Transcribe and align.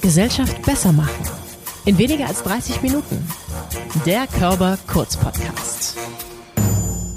Gesellschaft 0.00 0.62
besser 0.62 0.92
machen. 0.92 1.24
In 1.84 1.98
weniger 1.98 2.26
als 2.26 2.42
30 2.42 2.82
Minuten. 2.82 3.26
Der 4.06 4.26
Körper 4.26 4.78
Kurz 4.86 5.16
Podcast. 5.16 5.96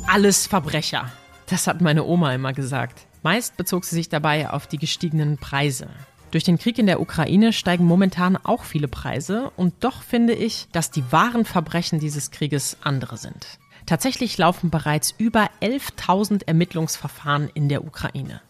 Alles 0.08 0.48
Verbrecher. 0.48 1.12
Das 1.48 1.68
hat 1.68 1.82
meine 1.82 2.04
Oma 2.06 2.34
immer 2.34 2.54
gesagt. 2.54 3.08
Meist 3.24 3.56
bezog 3.58 3.86
sie 3.86 3.96
sich 3.96 4.10
dabei 4.10 4.50
auf 4.50 4.68
die 4.68 4.78
gestiegenen 4.78 5.38
Preise. 5.38 5.88
Durch 6.32 6.44
den 6.44 6.58
Krieg 6.58 6.80
in 6.80 6.86
der 6.86 7.02
Ukraine 7.02 7.54
steigen 7.54 7.86
momentan 7.86 8.38
auch 8.38 8.64
viele 8.64 8.88
Preise 8.88 9.52
und 9.58 9.74
doch 9.82 10.02
finde 10.02 10.34
ich, 10.34 10.68
dass 10.72 10.92
die 10.92 11.12
wahren 11.12 11.46
Verbrechen 11.46 12.00
dieses 12.00 12.32
Krieges 12.32 12.78
andere 12.82 13.18
sind. 13.18 13.60
Tatsächlich 13.86 14.38
laufen 14.38 14.70
bereits 14.70 15.14
über 15.18 15.50
11.000 15.62 16.48
Ermittlungsverfahren 16.48 17.50
in 17.54 17.68
der 17.68 17.86
Ukraine. 17.86 18.42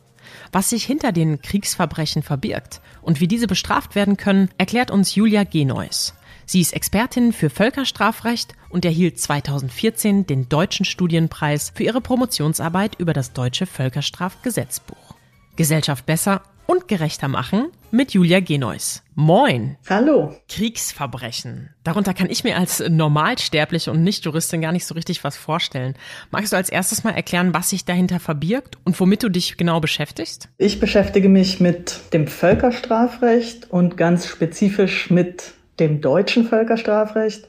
Was 0.51 0.69
sich 0.69 0.83
hinter 0.85 1.11
den 1.11 1.41
Kriegsverbrechen 1.41 2.23
verbirgt 2.23 2.81
und 3.01 3.19
wie 3.19 3.27
diese 3.27 3.47
bestraft 3.47 3.95
werden 3.95 4.17
können, 4.17 4.49
erklärt 4.57 4.91
uns 4.91 5.15
Julia 5.15 5.43
Genois. 5.43 6.13
Sie 6.45 6.59
ist 6.59 6.73
Expertin 6.73 7.31
für 7.31 7.49
Völkerstrafrecht 7.49 8.55
und 8.69 8.83
erhielt 8.83 9.19
2014 9.19 10.27
den 10.27 10.49
Deutschen 10.49 10.85
Studienpreis 10.85 11.71
für 11.73 11.83
ihre 11.83 12.01
Promotionsarbeit 12.01 12.95
über 12.99 13.13
das 13.13 13.33
deutsche 13.33 13.65
Völkerstrafgesetzbuch. 13.65 15.15
Gesellschaft 15.55 16.05
besser 16.05 16.41
und 16.65 16.87
gerechter 16.87 17.27
machen 17.27 17.67
mit 17.91 18.13
Julia 18.13 18.39
Genois. 18.39 19.01
Moin. 19.15 19.77
Hallo. 19.89 20.35
Kriegsverbrechen. 20.47 21.69
Darunter 21.83 22.13
kann 22.13 22.29
ich 22.29 22.43
mir 22.43 22.57
als 22.57 22.81
Normalsterbliche 22.87 23.91
und 23.91 24.03
Nicht-Juristin 24.03 24.61
gar 24.61 24.71
nicht 24.71 24.85
so 24.85 24.95
richtig 24.95 25.23
was 25.23 25.37
vorstellen. 25.37 25.95
Magst 26.31 26.53
du 26.53 26.57
als 26.57 26.69
erstes 26.69 27.03
mal 27.03 27.11
erklären, 27.11 27.53
was 27.53 27.69
sich 27.69 27.85
dahinter 27.85 28.19
verbirgt 28.19 28.77
und 28.85 28.99
womit 28.99 29.23
du 29.23 29.29
dich 29.29 29.57
genau 29.57 29.79
beschäftigst? 29.79 30.49
Ich 30.57 30.79
beschäftige 30.79 31.29
mich 31.29 31.59
mit 31.59 31.99
dem 32.13 32.27
Völkerstrafrecht 32.27 33.69
und 33.69 33.97
ganz 33.97 34.27
spezifisch 34.27 35.09
mit 35.09 35.53
dem 35.79 36.01
deutschen 36.01 36.45
Völkerstrafrecht. 36.45 37.47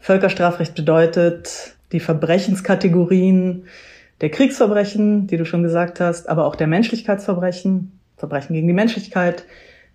Völkerstrafrecht 0.00 0.74
bedeutet 0.74 1.76
die 1.92 2.00
Verbrechenskategorien 2.00 3.66
der 4.20 4.30
Kriegsverbrechen, 4.30 5.26
die 5.26 5.36
du 5.36 5.44
schon 5.44 5.62
gesagt 5.62 6.00
hast, 6.00 6.28
aber 6.28 6.46
auch 6.46 6.56
der 6.56 6.66
Menschlichkeitsverbrechen, 6.66 7.97
Verbrechen 8.18 8.54
gegen 8.54 8.66
die 8.66 8.74
Menschlichkeit, 8.74 9.44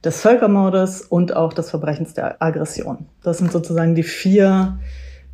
des 0.04 0.20
Völkermordes 0.22 1.02
und 1.02 1.36
auch 1.36 1.54
des 1.54 1.70
Verbrechens 1.70 2.14
der 2.14 2.42
Aggression. 2.42 3.06
Das 3.24 3.38
sind 3.38 3.52
sozusagen 3.52 3.96
die 3.96 4.04
vier 4.04 4.80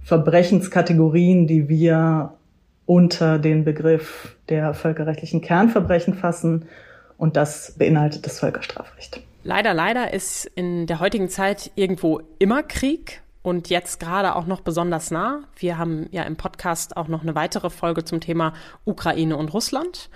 Verbrechenskategorien, 0.04 1.48
die 1.48 1.70
wir 1.70 2.34
unter 2.86 3.40
den 3.40 3.64
Begriff 3.64 4.36
der 4.50 4.74
völkerrechtlichen 4.74 5.42
Kernverbrechen 5.42 6.16
fassen. 6.16 6.66
Und 7.18 7.36
das 7.36 7.76
beinhaltet 7.78 8.26
das 8.26 8.40
Völkerstrafrecht. 8.40 9.22
Leider, 9.44 9.74
leider 9.74 10.14
ist 10.14 10.46
in 10.56 10.88
der 10.88 11.00
heutigen 11.00 11.30
Zeit 11.30 11.72
irgendwo 11.76 12.22
immer 12.40 12.64
Krieg 12.64 13.22
und 13.42 13.70
jetzt 13.70 14.00
gerade 14.00 14.36
auch 14.36 14.46
noch 14.46 14.62
besonders 14.62 15.12
nah. 15.12 15.42
Wir 15.58 15.78
haben 15.78 16.08
ja 16.12 16.24
im 16.24 16.36
Podcast 16.36 16.98
auch 16.98 17.08
noch 17.08 17.22
eine 17.22 17.36
weitere 17.36 17.70
Folge 17.70 18.04
zum 18.04 18.20
Thema 18.20 18.54
Ukraine 18.86 19.38
und 19.38 19.54
Russland. 19.54 20.10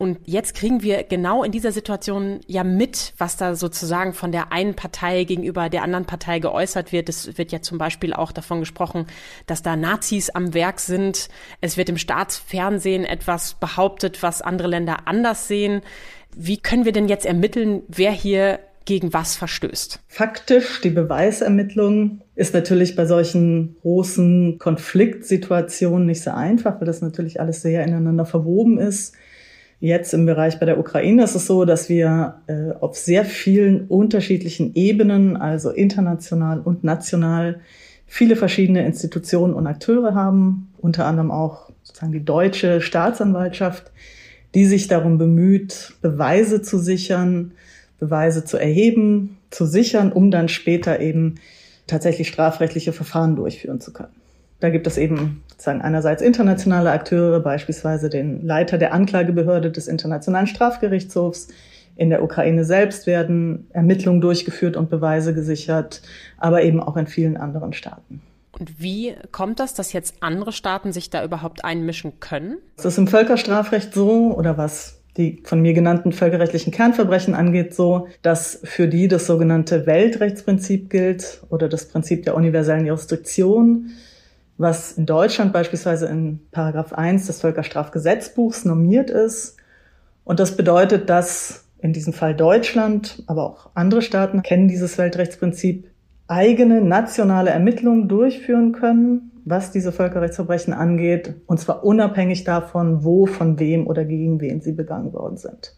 Und 0.00 0.18
jetzt 0.24 0.54
kriegen 0.54 0.82
wir 0.82 1.02
genau 1.02 1.44
in 1.44 1.52
dieser 1.52 1.72
Situation 1.72 2.40
ja 2.46 2.64
mit, 2.64 3.12
was 3.18 3.36
da 3.36 3.54
sozusagen 3.54 4.14
von 4.14 4.32
der 4.32 4.50
einen 4.50 4.74
Partei 4.74 5.24
gegenüber 5.24 5.68
der 5.68 5.82
anderen 5.82 6.06
Partei 6.06 6.38
geäußert 6.38 6.90
wird. 6.90 7.10
Es 7.10 7.36
wird 7.36 7.52
ja 7.52 7.60
zum 7.60 7.76
Beispiel 7.76 8.14
auch 8.14 8.32
davon 8.32 8.60
gesprochen, 8.60 9.04
dass 9.46 9.60
da 9.60 9.76
Nazis 9.76 10.30
am 10.30 10.54
Werk 10.54 10.80
sind. 10.80 11.28
Es 11.60 11.76
wird 11.76 11.90
im 11.90 11.98
Staatsfernsehen 11.98 13.04
etwas 13.04 13.52
behauptet, 13.60 14.22
was 14.22 14.40
andere 14.40 14.68
Länder 14.68 15.06
anders 15.06 15.48
sehen. 15.48 15.82
Wie 16.34 16.56
können 16.56 16.86
wir 16.86 16.92
denn 16.92 17.08
jetzt 17.08 17.26
ermitteln, 17.26 17.82
wer 17.88 18.10
hier 18.10 18.60
gegen 18.86 19.12
was 19.12 19.36
verstößt? 19.36 20.00
Faktisch, 20.08 20.80
die 20.80 20.88
Beweisermittlung 20.88 22.22
ist 22.36 22.54
natürlich 22.54 22.96
bei 22.96 23.04
solchen 23.04 23.76
großen 23.82 24.58
Konfliktsituationen 24.58 26.06
nicht 26.06 26.22
so 26.22 26.30
einfach, 26.30 26.80
weil 26.80 26.86
das 26.86 27.02
natürlich 27.02 27.38
alles 27.38 27.60
sehr 27.60 27.84
ineinander 27.84 28.24
verwoben 28.24 28.78
ist. 28.78 29.14
Jetzt 29.80 30.12
im 30.12 30.26
Bereich 30.26 30.60
bei 30.60 30.66
der 30.66 30.78
Ukraine 30.78 31.24
ist 31.24 31.34
es 31.34 31.46
so, 31.46 31.64
dass 31.64 31.88
wir 31.88 32.34
äh, 32.46 32.72
auf 32.80 32.98
sehr 32.98 33.24
vielen 33.24 33.86
unterschiedlichen 33.86 34.74
Ebenen, 34.74 35.38
also 35.38 35.70
international 35.70 36.60
und 36.60 36.84
national, 36.84 37.60
viele 38.06 38.36
verschiedene 38.36 38.84
Institutionen 38.84 39.54
und 39.54 39.66
Akteure 39.66 40.14
haben, 40.14 40.68
unter 40.78 41.06
anderem 41.06 41.30
auch 41.30 41.70
sozusagen 41.82 42.12
die 42.12 42.24
deutsche 42.24 42.82
Staatsanwaltschaft, 42.82 43.90
die 44.54 44.66
sich 44.66 44.86
darum 44.86 45.16
bemüht, 45.16 45.94
Beweise 46.02 46.60
zu 46.60 46.78
sichern, 46.78 47.52
Beweise 47.98 48.44
zu 48.44 48.58
erheben, 48.58 49.38
zu 49.48 49.64
sichern, 49.64 50.12
um 50.12 50.30
dann 50.30 50.48
später 50.48 51.00
eben 51.00 51.36
tatsächlich 51.86 52.28
strafrechtliche 52.28 52.92
Verfahren 52.92 53.34
durchführen 53.34 53.80
zu 53.80 53.94
können. 53.94 54.19
Da 54.60 54.70
gibt 54.70 54.86
es 54.86 54.98
eben 54.98 55.42
sozusagen 55.50 55.80
einerseits 55.80 56.22
internationale 56.22 56.90
Akteure, 56.90 57.40
beispielsweise 57.40 58.08
den 58.08 58.44
Leiter 58.46 58.78
der 58.78 58.92
Anklagebehörde 58.92 59.70
des 59.70 59.88
Internationalen 59.88 60.46
Strafgerichtshofs. 60.46 61.48
In 61.96 62.10
der 62.10 62.22
Ukraine 62.22 62.64
selbst 62.64 63.06
werden 63.06 63.66
Ermittlungen 63.72 64.20
durchgeführt 64.20 64.76
und 64.76 64.88
Beweise 64.88 65.34
gesichert, 65.34 66.02
aber 66.38 66.62
eben 66.62 66.80
auch 66.82 66.96
in 66.96 67.06
vielen 67.06 67.36
anderen 67.36 67.72
Staaten. 67.72 68.22
Und 68.52 68.80
wie 68.80 69.14
kommt 69.32 69.60
das, 69.60 69.74
dass 69.74 69.92
jetzt 69.92 70.16
andere 70.20 70.52
Staaten 70.52 70.92
sich 70.92 71.10
da 71.10 71.24
überhaupt 71.24 71.64
einmischen 71.64 72.20
können? 72.20 72.58
Es 72.76 72.84
ist 72.84 72.98
im 72.98 73.06
Völkerstrafrecht 73.06 73.94
so, 73.94 74.34
oder 74.36 74.58
was 74.58 75.00
die 75.16 75.42
von 75.44 75.60
mir 75.60 75.72
genannten 75.72 76.12
völkerrechtlichen 76.12 76.72
Kernverbrechen 76.72 77.34
angeht, 77.34 77.74
so, 77.74 78.08
dass 78.22 78.60
für 78.64 78.86
die 78.86 79.08
das 79.08 79.26
sogenannte 79.26 79.86
Weltrechtsprinzip 79.86 80.88
gilt 80.88 81.42
oder 81.48 81.68
das 81.68 81.88
Prinzip 81.88 82.24
der 82.24 82.36
universellen 82.36 82.86
Jurisdiktion 82.86 83.90
was 84.60 84.92
in 84.92 85.06
Deutschland 85.06 85.54
beispielsweise 85.54 86.06
in 86.06 86.40
Paragraph 86.50 86.92
1 86.92 87.26
des 87.26 87.40
Völkerstrafgesetzbuchs 87.40 88.66
normiert 88.66 89.08
ist. 89.08 89.56
Und 90.22 90.38
das 90.38 90.54
bedeutet, 90.54 91.08
dass 91.08 91.64
in 91.78 91.94
diesem 91.94 92.12
Fall 92.12 92.36
Deutschland, 92.36 93.22
aber 93.26 93.44
auch 93.44 93.70
andere 93.72 94.02
Staaten 94.02 94.42
kennen 94.42 94.68
dieses 94.68 94.98
Weltrechtsprinzip, 94.98 95.88
eigene 96.28 96.82
nationale 96.82 97.48
Ermittlungen 97.48 98.06
durchführen 98.06 98.72
können, 98.72 99.30
was 99.46 99.72
diese 99.72 99.92
Völkerrechtsverbrechen 99.92 100.74
angeht, 100.74 101.36
und 101.46 101.58
zwar 101.58 101.82
unabhängig 101.82 102.44
davon, 102.44 103.02
wo, 103.02 103.24
von 103.24 103.58
wem 103.58 103.86
oder 103.86 104.04
gegen 104.04 104.42
wen 104.42 104.60
sie 104.60 104.72
begangen 104.72 105.14
worden 105.14 105.38
sind. 105.38 105.74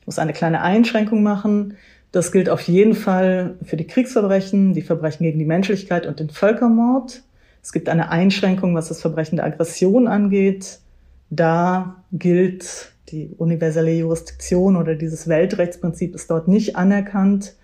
Ich 0.00 0.06
muss 0.06 0.18
eine 0.18 0.32
kleine 0.32 0.62
Einschränkung 0.62 1.22
machen. 1.22 1.76
Das 2.10 2.32
gilt 2.32 2.50
auf 2.50 2.62
jeden 2.62 2.94
Fall 2.94 3.54
für 3.62 3.76
die 3.76 3.86
Kriegsverbrechen, 3.86 4.74
die 4.74 4.82
Verbrechen 4.82 5.22
gegen 5.22 5.38
die 5.38 5.44
Menschlichkeit 5.44 6.06
und 6.06 6.18
den 6.18 6.30
Völkermord. 6.30 7.22
Es 7.66 7.72
gibt 7.72 7.88
eine 7.88 8.10
Einschränkung, 8.10 8.76
was 8.76 8.86
das 8.86 9.00
Verbrechen 9.00 9.38
der 9.38 9.44
Aggression 9.44 10.06
angeht. 10.06 10.78
Da 11.30 11.96
gilt 12.12 12.92
die 13.08 13.34
universelle 13.38 13.90
Jurisdiktion 13.90 14.76
oder 14.76 14.94
dieses 14.94 15.26
Weltrechtsprinzip 15.26 16.14
ist 16.14 16.30
dort 16.30 16.46
nicht 16.46 16.76
anerkannt 16.76 17.56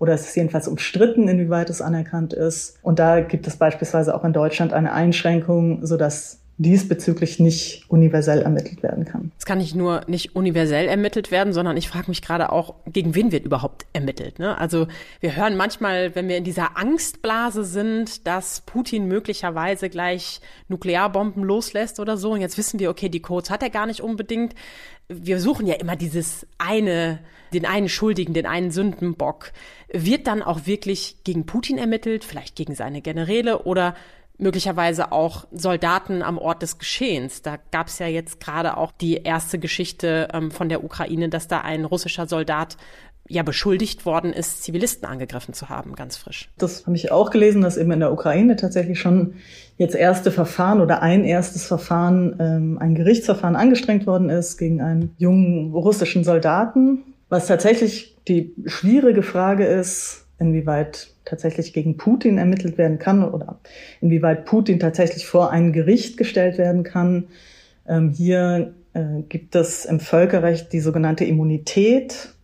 oder 0.00 0.12
es 0.12 0.22
ist 0.22 0.34
jedenfalls 0.34 0.66
umstritten, 0.66 1.28
inwieweit 1.28 1.70
es 1.70 1.80
anerkannt 1.80 2.32
ist. 2.32 2.80
Und 2.82 2.98
da 2.98 3.20
gibt 3.20 3.46
es 3.46 3.56
beispielsweise 3.56 4.16
auch 4.16 4.24
in 4.24 4.32
Deutschland 4.32 4.72
eine 4.72 4.92
Einschränkung, 4.92 5.86
sodass 5.86 6.40
diesbezüglich 6.56 7.40
nicht 7.40 7.84
universell 7.88 8.42
ermittelt 8.42 8.82
werden 8.82 9.04
kann. 9.04 9.32
Es 9.38 9.44
kann 9.44 9.58
nicht 9.58 9.74
nur 9.74 10.02
nicht 10.06 10.36
universell 10.36 10.86
ermittelt 10.86 11.32
werden, 11.32 11.52
sondern 11.52 11.76
ich 11.76 11.88
frage 11.88 12.08
mich 12.08 12.22
gerade 12.22 12.52
auch, 12.52 12.74
gegen 12.86 13.14
wen 13.16 13.32
wird 13.32 13.44
überhaupt 13.44 13.86
ermittelt? 13.92 14.38
Ne? 14.38 14.56
Also 14.56 14.86
wir 15.20 15.34
hören 15.34 15.56
manchmal, 15.56 16.14
wenn 16.14 16.28
wir 16.28 16.36
in 16.36 16.44
dieser 16.44 16.76
Angstblase 16.76 17.64
sind, 17.64 18.26
dass 18.26 18.60
Putin 18.60 19.08
möglicherweise 19.08 19.90
gleich 19.90 20.40
Nuklearbomben 20.68 21.42
loslässt 21.42 21.98
oder 21.98 22.16
so. 22.16 22.32
Und 22.32 22.40
jetzt 22.40 22.56
wissen 22.56 22.78
wir, 22.78 22.88
okay, 22.90 23.08
die 23.08 23.22
Codes 23.22 23.50
hat 23.50 23.62
er 23.64 23.70
gar 23.70 23.86
nicht 23.86 24.00
unbedingt. 24.00 24.54
Wir 25.08 25.40
suchen 25.40 25.66
ja 25.66 25.74
immer 25.74 25.96
dieses 25.96 26.46
eine, 26.58 27.18
den 27.52 27.66
einen 27.66 27.88
Schuldigen, 27.88 28.32
den 28.32 28.46
einen 28.46 28.70
Sündenbock. 28.70 29.50
Wird 29.92 30.28
dann 30.28 30.42
auch 30.42 30.66
wirklich 30.66 31.16
gegen 31.24 31.46
Putin 31.46 31.78
ermittelt, 31.78 32.24
vielleicht 32.24 32.54
gegen 32.54 32.76
seine 32.76 33.02
Generäle 33.02 33.64
oder 33.64 33.96
möglicherweise 34.38 35.12
auch 35.12 35.46
Soldaten 35.52 36.22
am 36.22 36.38
Ort 36.38 36.62
des 36.62 36.78
Geschehens. 36.78 37.42
Da 37.42 37.58
gab 37.70 37.86
es 37.86 37.98
ja 37.98 38.06
jetzt 38.06 38.40
gerade 38.40 38.76
auch 38.76 38.92
die 38.92 39.14
erste 39.14 39.58
Geschichte 39.58 40.28
ähm, 40.32 40.50
von 40.50 40.68
der 40.68 40.82
Ukraine, 40.82 41.28
dass 41.28 41.48
da 41.48 41.60
ein 41.60 41.84
russischer 41.84 42.26
Soldat 42.26 42.76
ja 43.28 43.42
beschuldigt 43.42 44.04
worden 44.04 44.32
ist, 44.32 44.62
Zivilisten 44.62 45.08
angegriffen 45.08 45.54
zu 45.54 45.70
haben, 45.70 45.94
ganz 45.94 46.16
frisch. 46.16 46.50
Das 46.58 46.86
habe 46.86 46.96
ich 46.96 47.10
auch 47.10 47.30
gelesen, 47.30 47.62
dass 47.62 47.78
eben 47.78 47.90
in 47.92 48.00
der 48.00 48.12
Ukraine 48.12 48.56
tatsächlich 48.56 49.00
schon 49.00 49.34
jetzt 49.78 49.94
erste 49.94 50.30
Verfahren 50.30 50.80
oder 50.80 51.00
ein 51.00 51.24
erstes 51.24 51.66
Verfahren, 51.66 52.36
ähm, 52.38 52.78
ein 52.78 52.94
Gerichtsverfahren 52.94 53.56
angestrengt 53.56 54.06
worden 54.06 54.28
ist 54.28 54.58
gegen 54.58 54.82
einen 54.82 55.14
jungen 55.16 55.72
russischen 55.72 56.22
Soldaten. 56.22 57.02
Was 57.30 57.46
tatsächlich 57.46 58.16
die 58.28 58.54
schwierige 58.66 59.22
Frage 59.22 59.64
ist, 59.64 60.23
inwieweit 60.38 61.14
tatsächlich 61.24 61.72
gegen 61.72 61.96
Putin 61.96 62.38
ermittelt 62.38 62.76
werden 62.78 62.98
kann 62.98 63.24
oder 63.24 63.60
inwieweit 64.00 64.44
Putin 64.44 64.80
tatsächlich 64.80 65.26
vor 65.26 65.50
ein 65.50 65.72
Gericht 65.72 66.16
gestellt 66.16 66.58
werden 66.58 66.82
kann. 66.82 67.28
Ähm, 67.86 68.10
hier 68.10 68.74
äh, 68.94 69.22
gibt 69.28 69.54
es 69.54 69.84
im 69.84 70.00
Völkerrecht 70.00 70.72
die 70.72 70.80
sogenannte 70.80 71.24
Immunität. 71.24 72.34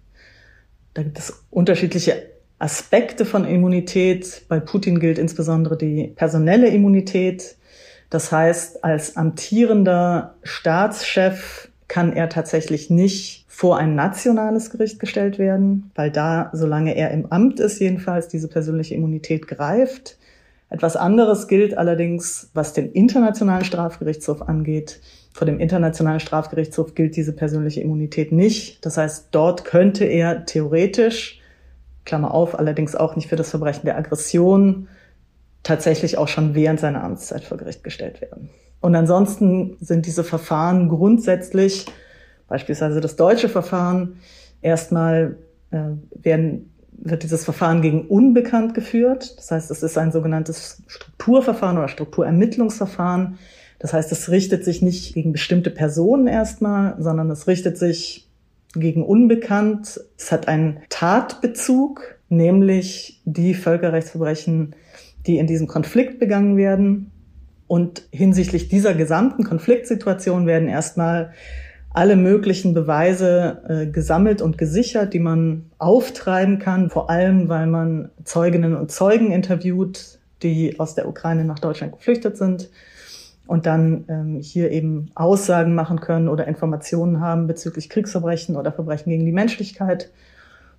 Da 0.95 1.03
gibt 1.03 1.19
es 1.19 1.45
unterschiedliche 1.51 2.31
Aspekte 2.59 3.25
von 3.25 3.45
Immunität. 3.45 4.43
Bei 4.49 4.61
Putin 4.61 5.01
gilt 5.01 5.19
insbesondere 5.19 5.77
die 5.77 6.13
personelle 6.15 6.69
Immunität. 6.69 7.57
Das 8.11 8.33
heißt, 8.33 8.85
als 8.85 9.17
amtierender 9.17 10.35
Staatschef 10.43 11.70
kann 11.91 12.13
er 12.13 12.29
tatsächlich 12.29 12.89
nicht 12.89 13.45
vor 13.49 13.77
ein 13.77 13.97
nationales 13.97 14.71
Gericht 14.71 15.01
gestellt 15.01 15.41
werden, 15.41 15.91
weil 15.97 16.13
da, 16.13 16.51
solange 16.53 16.97
er 16.97 17.11
im 17.11 17.27
Amt 17.33 17.59
ist, 17.59 17.81
jedenfalls 17.81 18.29
diese 18.29 18.47
persönliche 18.47 18.95
Immunität 18.95 19.49
greift. 19.49 20.17
Etwas 20.69 20.95
anderes 20.95 21.49
gilt 21.49 21.77
allerdings, 21.77 22.49
was 22.55 22.75
den 22.75 22.93
Internationalen 22.93 23.65
Strafgerichtshof 23.65 24.41
angeht. 24.41 25.01
Vor 25.33 25.47
dem 25.47 25.59
Internationalen 25.59 26.21
Strafgerichtshof 26.21 26.95
gilt 26.95 27.17
diese 27.17 27.33
persönliche 27.33 27.81
Immunität 27.81 28.31
nicht. 28.31 28.87
Das 28.87 28.97
heißt, 28.97 29.31
dort 29.33 29.65
könnte 29.65 30.05
er 30.05 30.47
theoretisch, 30.47 31.41
Klammer 32.05 32.33
auf, 32.33 32.57
allerdings 32.57 32.95
auch 32.95 33.17
nicht 33.17 33.29
für 33.29 33.37
das 33.37 33.51
Verbrechen 33.51 33.85
der 33.85 33.99
Aggression, 33.99 34.87
tatsächlich 35.63 36.19
auch 36.19 36.29
schon 36.29 36.55
während 36.55 36.81
seiner 36.81 37.05
Amtszeit 37.05 37.45
vor 37.45 37.59
Gericht 37.59 37.85
gestellt 37.85 38.21
werden. 38.21 38.51
Und 38.81 38.95
ansonsten 38.95 39.77
sind 39.81 40.07
diese 40.07 40.25
Verfahren 40.25 40.89
grundsätzlich, 40.89 41.87
beispielsweise 42.49 43.01
das 43.01 43.17
deutsche 43.17 43.49
Verfahren, 43.49 44.17
erstmal 44.63 45.37
äh, 45.71 45.83
werden, 46.15 46.73
wird 46.93 47.23
dieses 47.23 47.45
Verfahren 47.45 47.83
gegen 47.83 48.07
Unbekannt 48.07 48.75
geführt. 48.75 49.37
Das 49.39 49.51
heißt, 49.51 49.71
es 49.71 49.83
ist 49.83 49.99
ein 49.99 50.13
sogenanntes 50.13 50.83
Strukturverfahren 50.87 51.79
oder 51.79 51.89
Strukturermittlungsverfahren. 51.89 53.39
Das 53.79 53.93
heißt, 53.93 54.13
es 54.13 54.31
richtet 54.31 54.65
sich 54.65 54.83
nicht 54.83 55.15
gegen 55.15 55.33
bestimmte 55.33 55.71
Personen 55.71 56.27
erstmal, 56.27 56.97
sondern 56.99 57.31
es 57.31 57.47
richtet 57.47 57.79
sich 57.79 58.29
gegen 58.75 59.05
Unbekannt. 59.05 60.01
Es 60.19 60.31
hat 60.31 60.49
einen 60.49 60.81
Tatbezug, 60.91 62.19
nämlich 62.29 63.23
die 63.25 63.55
Völkerrechtsverbrechen, 63.55 64.75
die 65.27 65.39
in 65.39 65.47
diesem 65.47 65.67
Konflikt 65.67 66.19
begangen 66.19 66.57
werden. 66.57 67.11
Und 67.67 68.03
hinsichtlich 68.11 68.69
dieser 68.69 68.95
gesamten 68.95 69.45
Konfliktsituation 69.45 70.47
werden 70.47 70.69
erstmal 70.69 71.33
alle 71.93 72.17
möglichen 72.17 72.73
Beweise 72.73 73.63
äh, 73.69 73.87
gesammelt 73.87 74.43
und 74.43 74.59
gesichert, 74.59 75.13
die 75.13 75.19
man 75.19 75.71
auftreiben 75.79 76.59
kann, 76.59 76.89
vor 76.89 77.11
allem 77.11 77.49
weil 77.49 77.67
man 77.67 78.11
Zeuginnen 78.25 78.77
und 78.77 78.93
Zeugen 78.93 79.33
interviewt, 79.33 80.21
die 80.43 80.79
aus 80.79 80.95
der 80.95 81.09
Ukraine 81.09 81.45
nach 81.45 81.59
Deutschland 81.59 81.93
geflüchtet 81.93 82.37
sind 82.37 82.71
und 83.47 83.67
dann 83.67 84.05
ähm, 84.09 84.39
hier 84.41 84.71
eben 84.71 85.11
Aussagen 85.17 85.75
machen 85.75 86.01
können 86.01 86.29
oder 86.29 86.47
Informationen 86.47 87.21
haben 87.21 87.49
bezüglich 87.49 87.91
Kriegsverbrechen 87.91 88.55
oder 88.57 88.71
Verbrechen 88.71 89.11
gegen 89.11 89.27
die 89.27 89.33
Menschlichkeit 89.33 90.11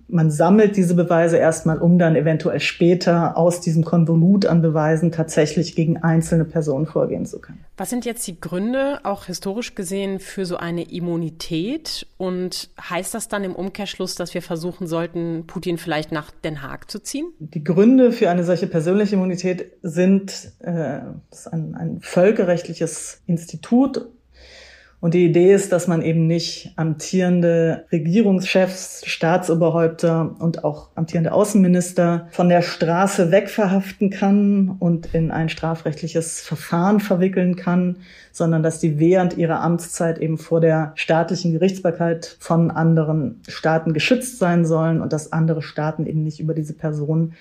man 0.08 0.30
sammelt 0.30 0.76
diese 0.76 0.94
Beweise 0.94 1.38
erstmal, 1.38 1.78
um 1.78 1.98
dann 1.98 2.16
eventuell 2.16 2.60
später 2.60 3.36
aus 3.36 3.60
diesem 3.60 3.84
Konvolut 3.84 4.46
an 4.46 4.62
Beweisen 4.62 5.12
tatsächlich 5.12 5.74
gegen 5.74 5.98
einzelne 5.98 6.44
Personen 6.44 6.86
vorgehen 6.86 7.26
zu 7.26 7.40
können. 7.40 7.64
Was 7.76 7.90
sind 7.90 8.04
jetzt 8.04 8.26
die 8.26 8.40
Gründe, 8.40 9.00
auch 9.04 9.24
historisch 9.24 9.74
gesehen, 9.74 10.20
für 10.20 10.44
so 10.44 10.56
eine 10.56 10.90
Immunität? 10.90 12.06
Und 12.18 12.70
heißt 12.78 13.14
das 13.14 13.28
dann 13.28 13.44
im 13.44 13.54
Umkehrschluss, 13.54 14.14
dass 14.14 14.34
wir 14.34 14.42
versuchen 14.42 14.86
sollten, 14.86 15.44
Putin 15.46 15.78
vielleicht 15.78 16.12
nach 16.12 16.30
Den 16.30 16.62
Haag 16.62 16.90
zu 16.90 16.98
ziehen? 16.98 17.26
Die 17.38 17.64
Gründe 17.64 18.12
für 18.12 18.30
eine 18.30 18.44
solche 18.44 18.66
persönliche 18.66 19.16
Immunität 19.16 19.72
sind 19.82 20.52
äh, 20.60 21.00
ein, 21.50 21.74
ein 21.74 21.98
völkerrechtliches 22.00 23.22
Institut 23.26 24.06
und 25.02 25.14
die 25.14 25.26
Idee 25.26 25.52
ist, 25.52 25.72
dass 25.72 25.88
man 25.88 26.00
eben 26.00 26.28
nicht 26.28 26.74
amtierende 26.76 27.86
Regierungschefs, 27.90 29.02
Staatsoberhäupter 29.04 30.36
und 30.38 30.62
auch 30.62 30.90
amtierende 30.94 31.32
Außenminister 31.32 32.28
von 32.30 32.48
der 32.48 32.62
Straße 32.62 33.32
wegverhaften 33.32 34.10
kann 34.10 34.76
und 34.78 35.12
in 35.12 35.32
ein 35.32 35.48
strafrechtliches 35.48 36.42
Verfahren 36.42 37.00
verwickeln 37.00 37.56
kann, 37.56 37.96
sondern 38.30 38.62
dass 38.62 38.78
die 38.78 39.00
während 39.00 39.36
ihrer 39.36 39.60
Amtszeit 39.60 40.18
eben 40.18 40.38
vor 40.38 40.60
der 40.60 40.92
staatlichen 40.94 41.52
Gerichtsbarkeit 41.52 42.36
von 42.38 42.70
anderen 42.70 43.40
Staaten 43.48 43.94
geschützt 43.94 44.38
sein 44.38 44.64
sollen 44.64 45.00
und 45.00 45.12
dass 45.12 45.32
andere 45.32 45.62
Staaten 45.62 46.06
eben 46.06 46.22
nicht 46.22 46.38
über 46.38 46.54
diese 46.54 46.74
Person 46.74 47.32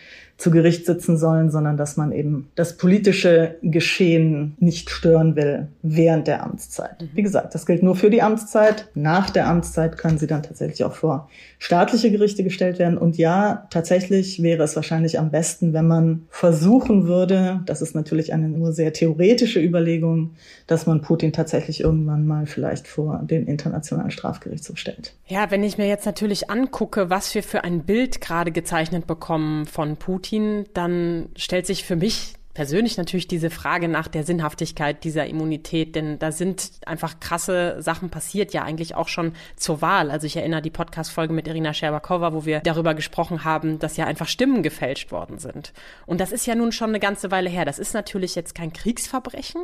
zu 0.41 0.49
Gericht 0.49 0.87
sitzen 0.87 1.17
sollen, 1.17 1.51
sondern 1.51 1.77
dass 1.77 1.97
man 1.97 2.11
eben 2.11 2.49
das 2.55 2.75
politische 2.75 3.57
Geschehen 3.61 4.55
nicht 4.59 4.89
stören 4.89 5.35
will 5.35 5.67
während 5.83 6.27
der 6.27 6.43
Amtszeit. 6.43 6.99
Mhm. 6.99 7.09
Wie 7.13 7.21
gesagt, 7.21 7.53
das 7.53 7.67
gilt 7.67 7.83
nur 7.83 7.95
für 7.95 8.09
die 8.09 8.23
Amtszeit. 8.23 8.89
Nach 8.95 9.29
der 9.29 9.47
Amtszeit 9.47 9.97
können 9.99 10.17
sie 10.17 10.25
dann 10.25 10.41
tatsächlich 10.41 10.83
auch 10.83 10.93
vor 10.93 11.29
staatliche 11.59 12.09
Gerichte 12.09 12.43
gestellt 12.43 12.79
werden. 12.79 12.97
Und 12.97 13.17
ja, 13.17 13.67
tatsächlich 13.69 14.41
wäre 14.41 14.63
es 14.63 14.75
wahrscheinlich 14.75 15.19
am 15.19 15.29
besten, 15.29 15.73
wenn 15.73 15.87
man 15.87 16.23
versuchen 16.29 17.07
würde, 17.07 17.61
das 17.67 17.83
ist 17.83 17.93
natürlich 17.93 18.33
eine 18.33 18.49
nur 18.49 18.73
sehr 18.73 18.93
theoretische 18.93 19.61
Überlegung, 19.61 20.31
dass 20.65 20.87
man 20.87 21.01
Putin 21.01 21.33
tatsächlich 21.33 21.81
irgendwann 21.81 22.25
mal 22.25 22.47
vielleicht 22.47 22.87
vor 22.87 23.21
den 23.23 23.45
Internationalen 23.45 24.09
Strafgerichtshof 24.09 24.77
stellt. 24.77 25.13
Ja, 25.27 25.51
wenn 25.51 25.63
ich 25.63 25.77
mir 25.77 25.87
jetzt 25.87 26.07
natürlich 26.07 26.49
angucke, 26.49 27.11
was 27.11 27.35
wir 27.35 27.43
für 27.43 27.63
ein 27.63 27.83
Bild 27.83 28.21
gerade 28.21 28.51
gezeichnet 28.51 29.05
bekommen 29.05 29.67
von 29.67 29.97
Putin, 29.97 30.30
dann 30.73 31.29
stellt 31.35 31.65
sich 31.65 31.83
für 31.83 31.95
mich 31.95 32.33
persönlich 32.53 32.97
natürlich 32.97 33.27
diese 33.27 33.49
Frage 33.49 33.87
nach 33.87 34.07
der 34.07 34.23
Sinnhaftigkeit 34.23 35.03
dieser 35.03 35.25
Immunität, 35.25 35.95
denn 35.95 36.19
da 36.19 36.31
sind 36.31 36.71
einfach 36.85 37.19
krasse 37.19 37.81
Sachen 37.81 38.09
passiert, 38.09 38.53
ja 38.53 38.63
eigentlich 38.63 38.95
auch 38.95 39.07
schon 39.07 39.33
zur 39.55 39.81
Wahl. 39.81 40.11
Also 40.11 40.27
ich 40.27 40.35
erinnere 40.35 40.61
die 40.61 40.69
Podcast-Folge 40.69 41.33
mit 41.33 41.47
Irina 41.47 41.73
Scherbakowa, 41.73 42.33
wo 42.33 42.45
wir 42.45 42.59
darüber 42.59 42.93
gesprochen 42.93 43.43
haben, 43.45 43.79
dass 43.79 43.97
ja 43.97 44.05
einfach 44.05 44.27
Stimmen 44.27 44.63
gefälscht 44.63 45.11
worden 45.11 45.37
sind. 45.37 45.73
Und 46.05 46.19
das 46.19 46.31
ist 46.31 46.45
ja 46.45 46.55
nun 46.55 46.71
schon 46.71 46.89
eine 46.89 46.99
ganze 46.99 47.31
Weile 47.31 47.49
her. 47.49 47.65
Das 47.65 47.79
ist 47.79 47.93
natürlich 47.93 48.35
jetzt 48.35 48.53
kein 48.53 48.73
Kriegsverbrechen. 48.73 49.61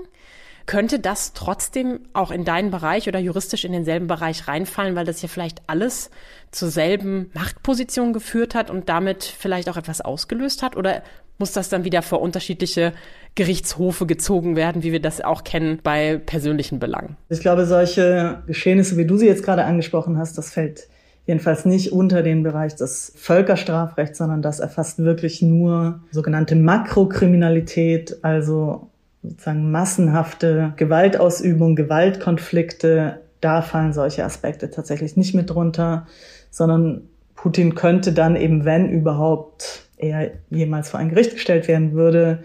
Könnte 0.67 0.99
das 0.99 1.33
trotzdem 1.33 2.01
auch 2.13 2.29
in 2.29 2.45
deinen 2.45 2.69
Bereich 2.69 3.07
oder 3.07 3.19
juristisch 3.19 3.65
in 3.65 3.71
denselben 3.71 4.05
Bereich 4.07 4.47
reinfallen, 4.47 4.95
weil 4.95 5.05
das 5.05 5.21
ja 5.21 5.27
vielleicht 5.27 5.61
alles 5.65 6.11
zur 6.51 6.69
selben 6.69 7.31
Machtposition 7.33 8.13
geführt 8.13 8.53
hat 8.53 8.69
und 8.69 8.89
damit 8.89 9.23
vielleicht 9.23 9.69
auch 9.69 9.77
etwas 9.77 10.01
ausgelöst 10.01 10.61
hat? 10.61 10.75
Oder 10.77 11.01
muss 11.37 11.53
das 11.53 11.69
dann 11.69 11.83
wieder 11.83 12.01
vor 12.01 12.21
unterschiedliche 12.21 12.93
Gerichtshofe 13.35 14.05
gezogen 14.05 14.55
werden, 14.55 14.83
wie 14.83 14.91
wir 14.91 15.01
das 15.01 15.21
auch 15.21 15.43
kennen 15.43 15.79
bei 15.83 16.17
persönlichen 16.17 16.79
Belangen. 16.79 17.15
Ich 17.29 17.39
glaube, 17.39 17.65
solche 17.65 18.41
Geschehnisse, 18.47 18.97
wie 18.97 19.05
du 19.05 19.17
sie 19.17 19.27
jetzt 19.27 19.43
gerade 19.43 19.63
angesprochen 19.63 20.17
hast, 20.17 20.37
das 20.37 20.49
fällt 20.49 20.87
jedenfalls 21.27 21.65
nicht 21.65 21.91
unter 21.91 22.23
den 22.23 22.41
Bereich 22.41 22.75
des 22.75 23.13
Völkerstrafrechts, 23.15 24.17
sondern 24.17 24.41
das 24.41 24.59
erfasst 24.59 24.99
wirklich 24.99 25.41
nur 25.41 26.01
sogenannte 26.11 26.55
Makrokriminalität, 26.55 28.17
also 28.23 28.89
sozusagen 29.29 29.71
massenhafte 29.71 30.73
Gewaltausübung, 30.75 31.75
Gewaltkonflikte. 31.75 33.21
Da 33.41 33.61
fallen 33.61 33.93
solche 33.93 34.23
Aspekte 34.25 34.71
tatsächlich 34.71 35.15
nicht 35.15 35.35
mit 35.35 35.49
drunter, 35.49 36.07
sondern 36.49 37.03
Putin 37.35 37.75
könnte 37.75 38.13
dann 38.13 38.35
eben, 38.35 38.65
wenn 38.65 38.89
überhaupt 38.89 39.83
er 39.97 40.31
jemals 40.49 40.89
vor 40.89 40.99
ein 40.99 41.09
Gericht 41.09 41.33
gestellt 41.33 41.67
werden 41.67 41.93
würde, 41.93 42.43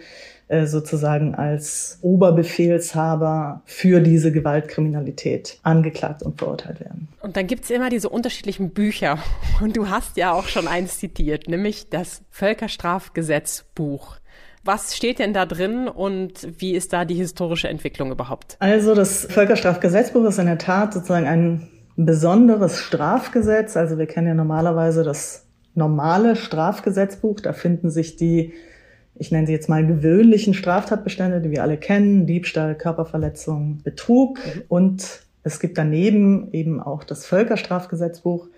äh, 0.52 0.66
sozusagen 0.66 1.34
als 1.34 1.98
Oberbefehlshaber 2.02 3.62
für 3.64 4.00
diese 4.00 4.32
Gewaltkriminalität 4.32 5.58
angeklagt 5.62 6.22
und 6.22 6.38
verurteilt 6.38 6.80
werden. 6.80 7.08
Und 7.22 7.38
dann 7.38 7.46
gibt's 7.46 7.70
immer 7.70 7.88
diese 7.88 8.10
unterschiedlichen 8.10 8.70
Bücher. 8.70 9.18
Und 9.62 9.78
du 9.78 9.88
hast 9.88 10.18
ja 10.18 10.32
auch 10.32 10.48
schon 10.48 10.68
eins 10.68 10.98
zitiert, 10.98 11.48
nämlich 11.48 11.88
das 11.88 12.20
Völkerstrafgesetzbuch. 12.28 14.18
Was 14.64 14.96
steht 14.96 15.18
denn 15.18 15.32
da 15.32 15.44
drin 15.44 15.88
und 15.88 16.48
wie 16.58 16.74
ist 16.74 16.92
da 16.92 17.04
die 17.04 17.14
historische 17.14 17.68
Entwicklung 17.68 18.12
überhaupt? 18.12 18.56
Also 18.60 18.94
das 18.94 19.26
Völkerstrafgesetzbuch 19.26 20.24
ist 20.24 20.38
in 20.38 20.46
der 20.46 20.58
Tat 20.58 20.94
sozusagen 20.94 21.26
ein 21.26 21.68
besonderes 21.96 22.78
Strafgesetz. 22.78 23.76
Also 23.76 23.98
wir 23.98 24.06
kennen 24.06 24.28
ja 24.28 24.34
normalerweise 24.34 25.02
das 25.02 25.46
normale 25.74 26.36
Strafgesetzbuch. 26.36 27.40
Da 27.40 27.52
finden 27.52 27.90
sich 27.90 28.16
die, 28.16 28.52
ich 29.16 29.32
nenne 29.32 29.46
sie 29.46 29.52
jetzt 29.52 29.68
mal 29.68 29.84
gewöhnlichen 29.84 30.54
Straftatbestände, 30.54 31.40
die 31.40 31.50
wir 31.50 31.62
alle 31.62 31.76
kennen, 31.76 32.26
Diebstahl, 32.26 32.76
Körperverletzung, 32.76 33.80
Betrug. 33.82 34.38
Mhm. 34.38 34.62
Und 34.68 35.22
es 35.42 35.58
gibt 35.58 35.76
daneben 35.76 36.52
eben 36.52 36.80
auch 36.80 37.02
das 37.02 37.26
Völkerstrafgesetzbuch, 37.26 38.48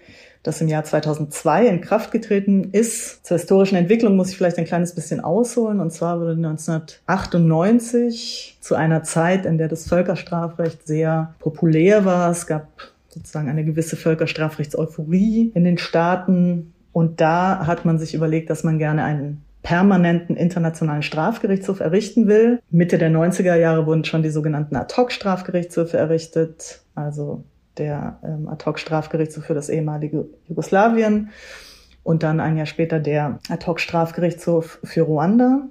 das 0.45 0.61
im 0.61 0.69
Jahr 0.69 0.85
2002 0.85 1.67
in 1.67 1.81
Kraft 1.81 2.13
getreten 2.13 2.69
ist. 2.71 3.27
Zur 3.27 3.39
historischen 3.39 3.75
Entwicklung 3.77 4.15
muss 4.15 4.31
ich 4.31 4.37
vielleicht 4.37 4.59
ein 4.59 4.67
kleines 4.67 4.95
bisschen 4.95 5.21
ausholen. 5.21 5.81
Und 5.81 5.91
zwar 5.91 6.21
wurde 6.21 6.33
1998 6.33 8.59
zu 8.61 8.75
einer 8.75 9.03
Zeit, 9.03 9.47
in 9.47 9.57
der 9.59 9.69
das 9.69 9.89
Völkerstrafrecht 9.89 10.87
sehr 10.87 11.35
populär 11.39 12.05
war. 12.05 12.31
Es 12.31 12.47
gab 12.47 12.69
sozusagen 13.09 13.49
eine 13.49 13.65
gewisse 13.65 13.97
Völkerstrafrechtseuphorie 13.97 15.51
in 15.55 15.65
den 15.65 15.79
Staaten. 15.79 16.75
Und 16.93 17.23
da 17.23 17.67
hat 17.67 17.87
man 17.87 17.99
sich 17.99 18.15
überlegt, 18.15 18.51
dass 18.51 18.65
man 18.65 18.79
gerne 18.79 19.03
einen 19.03 19.43
permanenten 19.63 20.37
internationalen 20.37 21.03
Strafgerichtshof 21.03 21.81
errichten 21.81 22.29
will. 22.29 22.61
Mitte 22.71 22.99
der 22.99 23.11
90er 23.11 23.57
Jahre 23.57 23.87
wurden 23.87 24.05
schon 24.05 24.23
die 24.23 24.29
sogenannten 24.29 24.77
Ad-hoc-Strafgerichtshöfe 24.77 25.97
errichtet, 25.97 26.83
also 26.95 27.45
der 27.78 28.19
ähm, 28.25 28.49
Ad-hoc-Strafgerichtshof 28.49 29.45
für 29.45 29.54
das 29.54 29.69
ehemalige 29.69 30.26
Jugoslawien. 30.49 31.31
und 32.02 32.23
dann 32.23 32.38
ein 32.38 32.57
Jahr 32.57 32.66
später 32.66 33.00
der 33.00 33.38
Ad-hoc-Strafgerichtshof 33.49 34.78
für 34.85 35.02
Ruanda. 35.02 35.62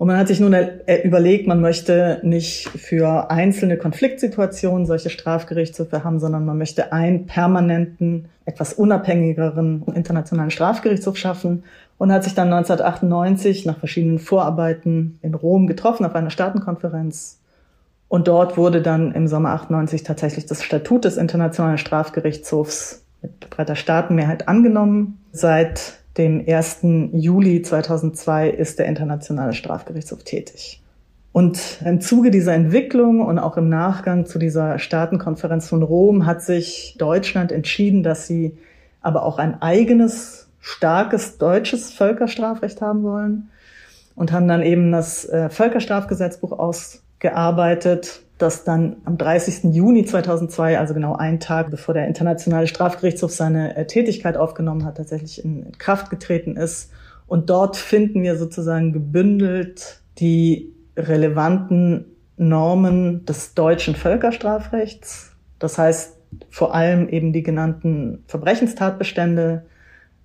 Und 0.00 0.06
man 0.06 0.16
hat 0.16 0.28
sich 0.28 0.40
nun 0.40 0.56
überlegt, 1.04 1.46
man 1.46 1.60
möchte 1.60 2.20
nicht 2.22 2.70
für 2.70 3.30
einzelne 3.30 3.76
Konfliktsituationen 3.76 4.86
solche 4.86 5.10
Strafgerichtshöfe 5.10 6.04
haben, 6.04 6.18
sondern 6.18 6.46
man 6.46 6.56
möchte 6.56 6.94
einen 6.94 7.26
permanenten, 7.26 8.30
etwas 8.46 8.72
unabhängigeren 8.72 9.84
internationalen 9.94 10.50
Strafgerichtshof 10.50 11.18
schaffen 11.18 11.64
und 11.98 12.10
hat 12.12 12.24
sich 12.24 12.34
dann 12.34 12.50
1998 12.50 13.66
nach 13.66 13.78
verschiedenen 13.78 14.18
Vorarbeiten 14.18 15.18
in 15.20 15.34
Rom 15.34 15.66
getroffen 15.66 16.06
auf 16.06 16.14
einer 16.14 16.30
Staatenkonferenz. 16.30 17.39
Und 18.10 18.26
dort 18.26 18.56
wurde 18.56 18.82
dann 18.82 19.12
im 19.12 19.28
Sommer 19.28 19.50
98 19.50 20.02
tatsächlich 20.02 20.44
das 20.44 20.64
Statut 20.64 21.04
des 21.04 21.16
Internationalen 21.16 21.78
Strafgerichtshofs 21.78 23.04
mit 23.22 23.48
breiter 23.50 23.76
Staatenmehrheit 23.76 24.48
angenommen. 24.48 25.20
Seit 25.30 26.00
dem 26.18 26.44
1. 26.44 26.80
Juli 27.12 27.62
2002 27.62 28.50
ist 28.50 28.80
der 28.80 28.86
Internationale 28.86 29.52
Strafgerichtshof 29.52 30.24
tätig. 30.24 30.82
Und 31.30 31.80
im 31.84 32.00
Zuge 32.00 32.32
dieser 32.32 32.52
Entwicklung 32.52 33.24
und 33.24 33.38
auch 33.38 33.56
im 33.56 33.68
Nachgang 33.68 34.26
zu 34.26 34.40
dieser 34.40 34.80
Staatenkonferenz 34.80 35.68
von 35.68 35.84
Rom 35.84 36.26
hat 36.26 36.42
sich 36.42 36.96
Deutschland 36.98 37.52
entschieden, 37.52 38.02
dass 38.02 38.26
sie 38.26 38.58
aber 39.02 39.22
auch 39.22 39.38
ein 39.38 39.62
eigenes, 39.62 40.48
starkes 40.58 41.38
deutsches 41.38 41.92
Völkerstrafrecht 41.92 42.80
haben 42.80 43.04
wollen 43.04 43.50
und 44.16 44.32
haben 44.32 44.48
dann 44.48 44.64
eben 44.64 44.90
das 44.90 45.24
äh, 45.26 45.48
Völkerstrafgesetzbuch 45.48 46.58
ausgearbeitet, 47.20 48.22
das 48.38 48.64
dann 48.64 48.96
am 49.04 49.18
30. 49.18 49.74
Juni 49.74 50.04
2002, 50.06 50.78
also 50.78 50.94
genau 50.94 51.14
einen 51.14 51.40
Tag 51.40 51.70
bevor 51.70 51.92
der 51.92 52.06
Internationale 52.06 52.66
Strafgerichtshof 52.66 53.32
seine 53.32 53.76
äh, 53.76 53.86
Tätigkeit 53.86 54.36
aufgenommen 54.36 54.84
hat, 54.84 54.96
tatsächlich 54.96 55.44
in 55.44 55.72
Kraft 55.76 56.08
getreten 56.08 56.56
ist. 56.56 56.90
Und 57.26 57.50
dort 57.50 57.76
finden 57.76 58.22
wir 58.22 58.36
sozusagen 58.36 58.92
gebündelt 58.92 60.00
die 60.18 60.74
relevanten 60.96 62.06
Normen 62.38 63.26
des 63.26 63.54
deutschen 63.54 63.94
Völkerstrafrechts. 63.94 65.32
Das 65.58 65.76
heißt 65.76 66.16
vor 66.48 66.74
allem 66.74 67.08
eben 67.08 67.32
die 67.32 67.42
genannten 67.42 68.24
Verbrechenstatbestände, 68.26 69.66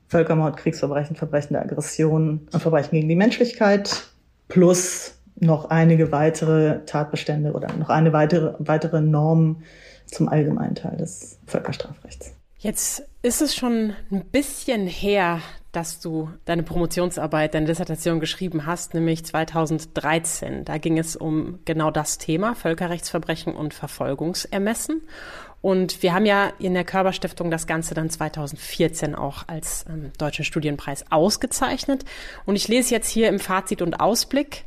Völkermord, 0.08 0.56
Kriegsverbrechen, 0.56 1.16
Verbrechen 1.16 1.54
der 1.54 1.64
Aggression 1.64 2.48
und 2.54 2.62
Verbrechen 2.62 2.92
gegen 2.92 3.10
die 3.10 3.16
Menschlichkeit 3.16 4.08
plus 4.48 5.14
noch 5.36 5.70
einige 5.70 6.12
weitere 6.12 6.86
Tatbestände 6.86 7.54
oder 7.54 7.74
noch 7.74 7.89
eine 7.89 8.13
weitere, 8.13 8.54
weitere 8.60 9.01
Norm 9.01 9.63
zum 10.06 10.30
allgemeinen 10.30 10.75
Teil 10.75 10.98
des 10.98 11.39
Völkerstrafrechts. 11.46 12.34
Jetzt 12.58 13.04
ist 13.22 13.42
es 13.42 13.56
schon 13.56 13.94
ein 14.12 14.25
bisschen 14.25 14.88
her, 14.88 15.39
dass 15.72 16.00
du 16.00 16.30
deine 16.46 16.63
Promotionsarbeit, 16.63 17.54
deine 17.54 17.65
Dissertation 17.65 18.20
geschrieben 18.20 18.65
hast, 18.65 18.94
nämlich 18.94 19.25
2013. 19.25 20.63
Da 20.63 20.77
ging 20.77 20.98
es 20.98 21.15
um 21.15 21.60
genau 21.65 21.92
das 21.92 22.18
Thema 22.18 22.56
Völkerrechtsverbrechen 22.56 23.54
und 23.54 23.74
Verfolgungsermessen. 23.74 25.01
Und 25.62 26.01
wir 26.04 26.13
haben 26.13 26.25
ja 26.25 26.54
in 26.60 26.75
der 26.75 26.86
Körperstiftung 26.86 27.51
das 27.51 27.68
Ganze 27.68 27.94
dann 27.94 28.10
2014 28.10 29.15
auch 29.15 29.48
als 29.48 29.86
ähm, 29.89 30.12
Deutschen 30.18 30.46
Studienpreis 30.46 31.12
ausgezeichnet. 31.12 32.06
Und 32.46 32.56
ich 32.56 32.68
lese 32.68 32.94
jetzt 32.94 33.10
hier 33.10 33.27
im 33.30 33.39
Fazit 33.39 33.82
und 33.82 34.00
Ausblick, 34.00 34.65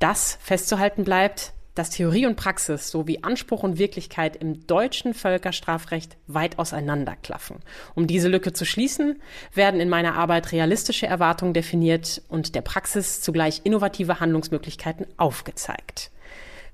dass 0.00 0.38
festzuhalten 0.42 1.04
bleibt, 1.04 1.52
dass 1.74 1.90
Theorie 1.90 2.26
und 2.26 2.36
Praxis 2.36 2.90
sowie 2.90 3.20
Anspruch 3.22 3.62
und 3.62 3.78
Wirklichkeit 3.78 4.36
im 4.36 4.66
deutschen 4.66 5.14
Völkerstrafrecht 5.14 6.16
weit 6.26 6.58
auseinanderklaffen. 6.58 7.60
Um 7.94 8.06
diese 8.06 8.28
Lücke 8.28 8.52
zu 8.52 8.64
schließen, 8.64 9.22
werden 9.54 9.80
in 9.80 9.88
meiner 9.88 10.14
Arbeit 10.14 10.50
realistische 10.52 11.06
Erwartungen 11.06 11.54
definiert 11.54 12.22
und 12.28 12.54
der 12.54 12.62
Praxis 12.62 13.20
zugleich 13.20 13.60
innovative 13.64 14.18
Handlungsmöglichkeiten 14.20 15.06
aufgezeigt. 15.16 16.10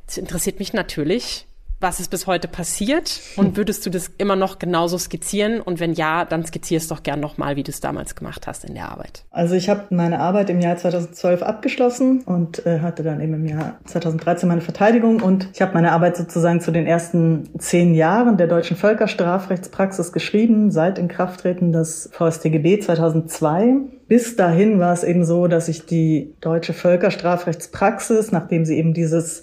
Es 0.08 0.16
interessiert 0.16 0.58
mich 0.58 0.72
natürlich, 0.72 1.45
was 1.80 2.00
ist 2.00 2.10
bis 2.10 2.26
heute 2.26 2.48
passiert 2.48 3.20
und 3.36 3.56
würdest 3.56 3.84
du 3.84 3.90
das 3.90 4.10
immer 4.16 4.34
noch 4.34 4.58
genauso 4.58 4.96
skizzieren? 4.96 5.60
Und 5.60 5.78
wenn 5.78 5.92
ja, 5.92 6.24
dann 6.24 6.44
skizzierst 6.44 6.90
doch 6.90 7.02
gern 7.02 7.20
nochmal, 7.20 7.56
wie 7.56 7.62
du 7.62 7.70
es 7.70 7.80
damals 7.80 8.14
gemacht 8.14 8.46
hast 8.46 8.64
in 8.64 8.74
der 8.74 8.90
Arbeit. 8.90 9.24
Also 9.30 9.54
ich 9.54 9.68
habe 9.68 9.82
meine 9.90 10.20
Arbeit 10.20 10.48
im 10.48 10.60
Jahr 10.60 10.76
2012 10.76 11.42
abgeschlossen 11.42 12.22
und 12.22 12.64
äh, 12.64 12.80
hatte 12.80 13.02
dann 13.02 13.20
eben 13.20 13.34
im 13.34 13.46
Jahr 13.46 13.78
2013 13.84 14.48
meine 14.48 14.62
Verteidigung 14.62 15.20
und 15.20 15.48
ich 15.52 15.60
habe 15.60 15.74
meine 15.74 15.92
Arbeit 15.92 16.16
sozusagen 16.16 16.60
zu 16.60 16.70
den 16.70 16.86
ersten 16.86 17.50
zehn 17.58 17.94
Jahren 17.94 18.38
der 18.38 18.46
deutschen 18.46 18.76
Völkerstrafrechtspraxis 18.76 20.12
geschrieben, 20.12 20.70
seit 20.70 20.98
Inkrafttreten 20.98 21.72
des 21.72 22.08
VSTGB 22.12 22.80
2002. 22.80 23.74
Bis 24.08 24.36
dahin 24.36 24.78
war 24.78 24.94
es 24.94 25.04
eben 25.04 25.24
so, 25.24 25.46
dass 25.46 25.68
ich 25.68 25.84
die 25.84 26.34
deutsche 26.40 26.72
Völkerstrafrechtspraxis, 26.72 28.32
nachdem 28.32 28.64
sie 28.64 28.78
eben 28.78 28.94
dieses 28.94 29.42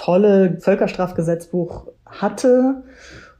tolle 0.00 0.56
Völkerstrafgesetzbuch 0.60 1.88
hatte, 2.06 2.82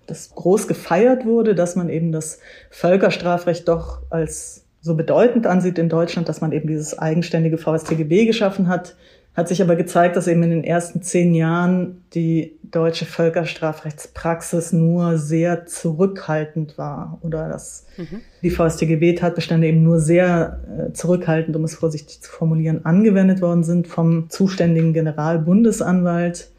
das 0.06 0.34
groß 0.34 0.68
gefeiert 0.68 1.24
wurde, 1.24 1.54
dass 1.54 1.74
man 1.74 1.88
eben 1.88 2.12
das 2.12 2.38
Völkerstrafrecht 2.68 3.66
doch 3.66 4.02
als 4.10 4.66
so 4.82 4.94
bedeutend 4.94 5.46
ansieht 5.46 5.78
in 5.78 5.88
Deutschland, 5.88 6.28
dass 6.28 6.42
man 6.42 6.52
eben 6.52 6.68
dieses 6.68 6.98
eigenständige 6.98 7.56
VSTGB 7.56 8.26
geschaffen 8.26 8.68
hat, 8.68 8.94
hat 9.34 9.48
sich 9.48 9.62
aber 9.62 9.76
gezeigt, 9.76 10.16
dass 10.16 10.26
eben 10.26 10.42
in 10.42 10.50
den 10.50 10.64
ersten 10.64 11.02
zehn 11.02 11.34
Jahren 11.34 12.02
die 12.14 12.58
deutsche 12.64 13.06
Völkerstrafrechtspraxis 13.06 14.72
nur 14.72 15.18
sehr 15.18 15.66
zurückhaltend 15.66 16.78
war 16.78 17.18
oder 17.22 17.48
dass 17.48 17.86
mhm. 17.96 18.20
die 18.42 18.50
VSTGB-Tatbestände 18.50 19.68
eben 19.68 19.82
nur 19.82 20.00
sehr 20.00 20.60
äh, 20.68 20.92
zurückhaltend, 20.92 21.56
um 21.56 21.64
es 21.64 21.74
vorsichtig 21.74 22.20
zu 22.20 22.30
formulieren, 22.30 22.84
angewendet 22.84 23.40
worden 23.40 23.64
sind 23.64 23.86
vom 23.86 24.30
zuständigen 24.30 24.92
Generalbundesanwalt 24.92 26.50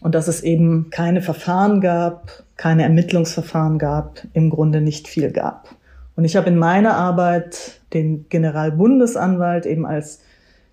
und 0.00 0.14
dass 0.14 0.28
es 0.28 0.42
eben 0.42 0.90
keine 0.90 1.22
Verfahren 1.22 1.80
gab, 1.80 2.44
keine 2.56 2.82
Ermittlungsverfahren 2.82 3.78
gab, 3.78 4.22
im 4.32 4.50
Grunde 4.50 4.80
nicht 4.80 5.08
viel 5.08 5.30
gab. 5.30 5.74
Und 6.16 6.24
ich 6.24 6.36
habe 6.36 6.48
in 6.48 6.58
meiner 6.58 6.96
Arbeit 6.96 7.80
den 7.92 8.26
Generalbundesanwalt 8.28 9.66
eben 9.66 9.86
als 9.86 10.20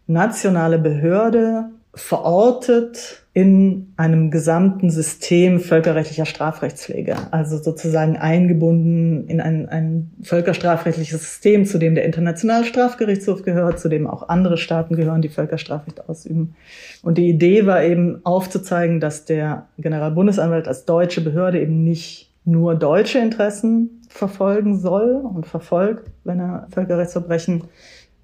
nationale 0.08 0.80
Behörde 0.80 1.70
verortet 1.94 3.24
in 3.34 3.94
einem 3.98 4.32
gesamten 4.32 4.90
System 4.90 5.60
völkerrechtlicher 5.60 6.26
Strafrechtspflege, 6.26 7.16
also 7.32 7.58
sozusagen 7.58 8.18
eingebunden 8.18 9.28
in 9.28 9.42
ein, 9.42 9.70
ein 9.70 10.12
völkerstrafrechtliches 10.24 11.22
System, 11.22 11.66
zu 11.66 11.78
dem 11.78 11.96
der 11.96 12.06
Internationale 12.06 12.66
Strafgerichtshof 12.66 13.44
gehört, 13.44 13.80
zu 13.80 13.90
dem 13.90 14.08
auch 14.08 14.30
andere 14.30 14.58
Staaten 14.58 14.96
gehören, 14.96 15.22
die 15.22 15.30
Völkerstrafrecht 15.30 16.10
ausüben. 16.10 16.56
Und 17.04 17.18
die 17.18 17.30
Idee 17.30 17.66
war 17.66 17.84
eben 17.84 18.22
aufzuzeigen, 18.24 19.00
dass 19.00 19.26
der 19.26 19.68
Generalbundesanwalt 19.78 20.68
als 20.68 20.86
deutsche 20.86 21.22
Behörde 21.22 21.62
eben 21.62 21.84
nicht 21.84 22.32
nur 22.44 22.76
deutsche 22.76 23.20
Interessen 23.20 24.02
verfolgen 24.10 24.80
soll 24.80 25.16
und 25.16 25.46
verfolgt, 25.46 26.10
wenn 26.24 26.40
er 26.40 26.68
Völkerrechtsverbrechen 26.72 27.66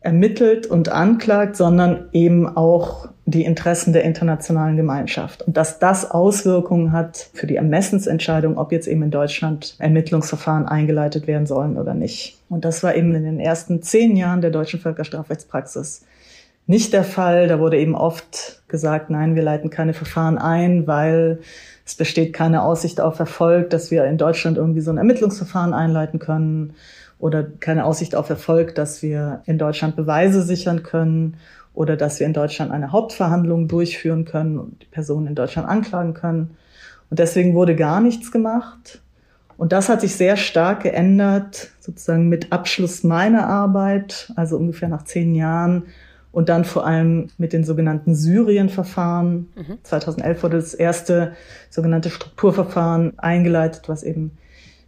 ermittelt 0.03 0.67
und 0.67 0.89
anklagt, 0.89 1.55
sondern 1.55 2.10
eben 2.12 2.48
auch 2.48 3.07
die 3.25 3.45
Interessen 3.45 3.93
der 3.93 4.03
internationalen 4.03 4.75
Gemeinschaft. 4.75 5.43
Und 5.43 5.55
dass 5.55 5.79
das 5.79 6.12
Auswirkungen 6.12 6.91
hat 6.91 7.29
für 7.33 7.48
die 7.48 7.55
Ermessensentscheidung, 7.55 8.57
ob 8.57 8.74
jetzt 8.74 8.88
eben 8.88 9.01
in 9.03 9.12
Deutschland 9.12 9.75
Ermittlungsverfahren 9.79 10.67
eingeleitet 10.67 11.25
werden 11.25 11.48
sollen 11.48 11.77
oder 11.77 11.93
nicht. 11.93 12.38
Und 12.50 12.65
das 12.65 12.83
war 12.83 12.95
eben 12.95 13.15
in 13.15 13.24
den 13.24 13.39
ersten 13.39 13.81
zehn 13.81 14.17
Jahren 14.17 14.41
der 14.41 14.51
deutschen 14.51 14.81
Völkerstrafrechtspraxis 14.81 16.05
nicht 16.65 16.93
der 16.93 17.03
Fall. 17.03 17.48
Da 17.48 17.60
wurde 17.60 17.77
eben 17.77 17.95
oft 17.95 18.62
gesagt, 18.67 19.10
nein, 19.10 19.36
wir 19.36 19.43
leiten 19.43 19.69
keine 19.69 19.93
Verfahren 19.93 20.38
ein, 20.38 20.88
weil 20.88 21.39
es 21.85 21.95
besteht 21.95 22.33
keine 22.33 22.63
Aussicht 22.63 23.01
auf 23.01 23.19
Erfolg, 23.19 23.69
dass 23.69 23.91
wir 23.91 24.05
in 24.05 24.17
Deutschland 24.17 24.57
irgendwie 24.57 24.81
so 24.81 24.91
ein 24.91 24.97
Ermittlungsverfahren 24.97 25.73
einleiten 25.73 26.19
können 26.19 26.75
oder 27.19 27.43
keine 27.43 27.85
Aussicht 27.85 28.15
auf 28.15 28.29
Erfolg, 28.29 28.75
dass 28.75 29.01
wir 29.01 29.41
in 29.45 29.57
Deutschland 29.57 29.95
Beweise 29.95 30.41
sichern 30.41 30.83
können 30.83 31.37
oder 31.73 31.97
dass 31.97 32.19
wir 32.19 32.27
in 32.27 32.33
Deutschland 32.33 32.71
eine 32.71 32.91
Hauptverhandlung 32.91 33.67
durchführen 33.67 34.25
können 34.25 34.59
und 34.59 34.81
die 34.81 34.87
Person 34.87 35.27
in 35.27 35.35
Deutschland 35.35 35.67
anklagen 35.67 36.13
können. 36.13 36.57
Und 37.09 37.19
deswegen 37.19 37.53
wurde 37.53 37.75
gar 37.75 37.99
nichts 37.99 38.31
gemacht. 38.31 39.01
Und 39.57 39.71
das 39.71 39.89
hat 39.89 40.01
sich 40.01 40.15
sehr 40.15 40.35
stark 40.35 40.83
geändert, 40.83 41.69
sozusagen 41.79 42.27
mit 42.27 42.51
Abschluss 42.51 43.03
meiner 43.03 43.47
Arbeit, 43.47 44.31
also 44.35 44.57
ungefähr 44.57 44.89
nach 44.89 45.03
zehn 45.03 45.35
Jahren. 45.35 45.83
Und 46.33 46.49
dann 46.49 46.65
vor 46.65 46.85
allem 46.85 47.27
mit 47.37 47.53
den 47.53 47.63
sogenannten 47.63 48.15
Syrien-Verfahren. 48.15 49.47
Mhm. 49.55 49.77
2011 49.83 50.43
wurde 50.43 50.57
das 50.57 50.73
erste 50.73 51.33
sogenannte 51.69 52.09
Strukturverfahren 52.09 53.17
eingeleitet, 53.19 53.83
was 53.87 54.03
eben 54.03 54.31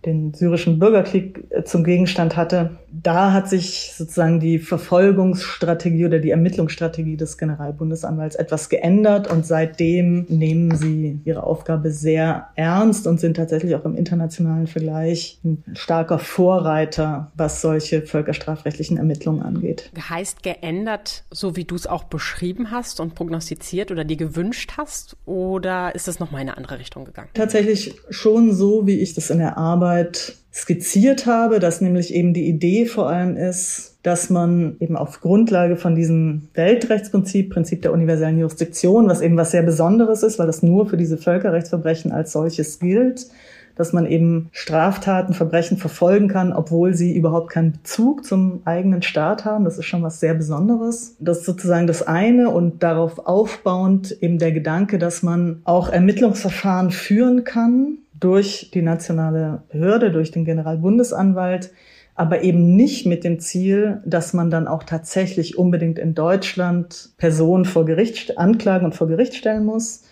den 0.06 0.34
syrischen 0.34 0.80
Bürgerkrieg 0.80 1.46
äh, 1.52 1.64
zum 1.64 1.84
Gegenstand 1.84 2.36
hatte, 2.36 2.78
da 3.04 3.34
hat 3.34 3.50
sich 3.50 3.94
sozusagen 3.96 4.40
die 4.40 4.60
Verfolgungsstrategie 4.60 6.06
oder 6.06 6.20
die 6.20 6.32
Ermittlungsstrategie 6.32 7.18
des 7.18 7.38
Generalbundesanwalts 7.38 8.36
etwas 8.36 8.70
geändert 8.70 9.32
und 9.32 9.46
seitdem 9.46 10.26
nehmen 10.30 10.76
sie 10.76 11.20
ihre 11.26 11.44
Aufgabe 11.44 11.92
sehr 11.92 12.50
ernst 12.56 13.08
und 13.08 13.20
sind 13.20 13.38
tatsächlich 13.38 13.76
auch 13.76 13.86
im 13.86 13.96
internationalen 13.96 14.68
Vergleich 14.68 15.40
ein 15.44 15.64
starker 15.74 16.20
Vorreiter, 16.20 17.32
was 17.36 17.62
solche 17.62 18.02
völkerstrafrechtlichen 18.02 18.98
Ermittlungen 18.98 19.42
angeht. 19.42 19.92
Heißt 20.10 20.44
geändert, 20.44 21.26
so 21.32 21.56
wie 21.56 21.66
du 21.66 21.76
es 21.76 21.88
auch 21.88 22.06
beschrieben 22.06 22.72
hast 22.72 23.00
und 23.00 23.16
prognostiziert 23.16 23.92
oder 23.92 24.04
dir 24.04 24.18
gewünscht 24.18 24.74
hast, 24.78 25.18
oder 25.26 25.96
ist 25.96 26.08
es 26.08 26.20
nochmal 26.20 26.42
in 26.42 26.50
eine 26.50 26.58
andere 26.58 26.80
Richtung 26.80 27.06
gegangen? 27.06 27.30
Tatsächlich 27.34 27.96
schon 28.10 28.54
so, 28.54 28.88
wie 28.88 29.00
ich 29.00 29.14
das 29.14 29.30
in 29.30 29.40
der 29.40 29.58
Arbeit 29.58 30.36
skizziert 30.56 31.26
habe, 31.26 31.60
dass 31.60 31.82
nämlich 31.82 32.14
eben 32.14 32.34
die 32.34 32.48
Idee 32.48 32.86
vor 32.86 33.10
allem 33.10 33.36
ist, 33.36 33.98
dass 34.04 34.30
man 34.30 34.78
eben 34.80 34.96
auf 34.96 35.20
Grundlage 35.20 35.76
von 35.76 35.96
diesem 35.96 36.48
Weltrechtsprinzip, 36.54 37.50
Prinzip 37.50 37.82
der 37.82 37.92
universellen 37.92 38.40
Jurisdiktion, 38.40 39.10
was 39.10 39.20
eben 39.20 39.36
was 39.36 39.52
sehr 39.52 39.64
Besonderes 39.64 40.24
ist, 40.24 40.40
weil 40.40 40.48
das 40.48 40.64
nur 40.64 40.88
für 40.88 40.96
diese 40.96 41.18
Völkerrechtsverbrechen 41.18 42.14
als 42.14 42.32
solches 42.32 42.80
gilt, 42.80 43.28
dass 43.76 43.94
man 43.94 44.06
eben 44.06 44.50
Straftaten, 44.52 45.34
Verbrechen 45.34 45.78
verfolgen 45.78 46.28
kann, 46.28 46.54
obwohl 46.54 46.94
sie 46.94 47.16
überhaupt 47.16 47.52
keinen 47.52 47.74
Bezug 47.74 48.26
zum 48.26 48.62
eigenen 48.66 49.02
Staat 49.02 49.46
haben. 49.46 49.66
Das 49.66 49.78
ist 49.78 49.86
schon 49.86 50.04
was 50.04 50.20
sehr 50.20 50.34
Besonderes. 50.34 51.16
Das 51.20 51.40
ist 51.40 51.46
sozusagen 51.46 51.88
das 51.88 52.02
eine 52.02 52.50
und 52.50 52.84
darauf 52.84 53.20
aufbauend 53.28 54.18
eben 54.22 54.40
der 54.40 54.52
Gedanke, 54.52 54.98
dass 54.98 55.24
man 55.24 55.62
auch 55.66 55.90
Ermittlungsverfahren 55.90 56.92
führen 56.92 57.44
kann, 57.44 58.00
durch 58.18 58.72
die 58.74 58.82
nationale 58.82 59.64
Behörde, 59.70 60.12
durch 60.12 60.32
den 60.32 60.46
Generalbundesanwalt, 60.46 61.72
aber 62.16 62.44
eben 62.44 62.76
nicht 62.76 63.06
mit 63.06 63.26
dem 63.26 63.40
Ziel, 63.40 64.02
dass 64.06 64.34
man 64.34 64.50
dann 64.50 64.68
auch 64.68 64.84
tatsächlich 64.84 65.58
unbedingt 65.58 66.00
in 66.00 66.16
Deutschland 66.16 67.10
Personen 67.18 67.66
vor 67.66 67.86
Gericht 67.86 68.38
anklagen 68.38 68.86
und 68.86 68.96
vor 68.96 69.08
Gericht 69.08 69.36
stellen 69.36 69.66
muss, 69.66 70.04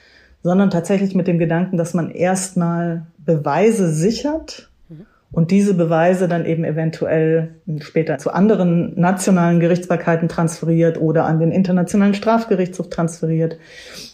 sondern 0.43 0.69
tatsächlich 0.69 1.15
mit 1.15 1.27
dem 1.27 1.39
Gedanken, 1.39 1.77
dass 1.77 1.93
man 1.93 2.11
erstmal 2.11 3.07
Beweise 3.17 3.91
sichert 3.91 4.69
und 5.31 5.49
diese 5.49 5.73
Beweise 5.73 6.27
dann 6.27 6.45
eben 6.45 6.63
eventuell 6.63 7.55
später 7.79 8.19
zu 8.19 8.31
anderen 8.31 8.99
nationalen 8.99 9.59
Gerichtsbarkeiten 9.59 10.29
transferiert 10.29 11.01
oder 11.01 11.25
an 11.25 11.39
den 11.39 11.51
Internationalen 11.51 12.13
Strafgerichtshof 12.13 12.89
transferiert. 12.89 13.57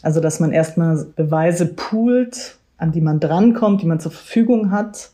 Also 0.02 0.22
dass 0.22 0.40
man 0.40 0.54
erstmal 0.54 1.06
Beweise 1.18 1.66
poolt 1.66 2.60
an 2.80 2.92
die 2.92 3.02
man 3.02 3.20
drankommt, 3.20 3.82
die 3.82 3.86
man 3.86 4.00
zur 4.00 4.12
Verfügung 4.12 4.72
hat, 4.72 5.12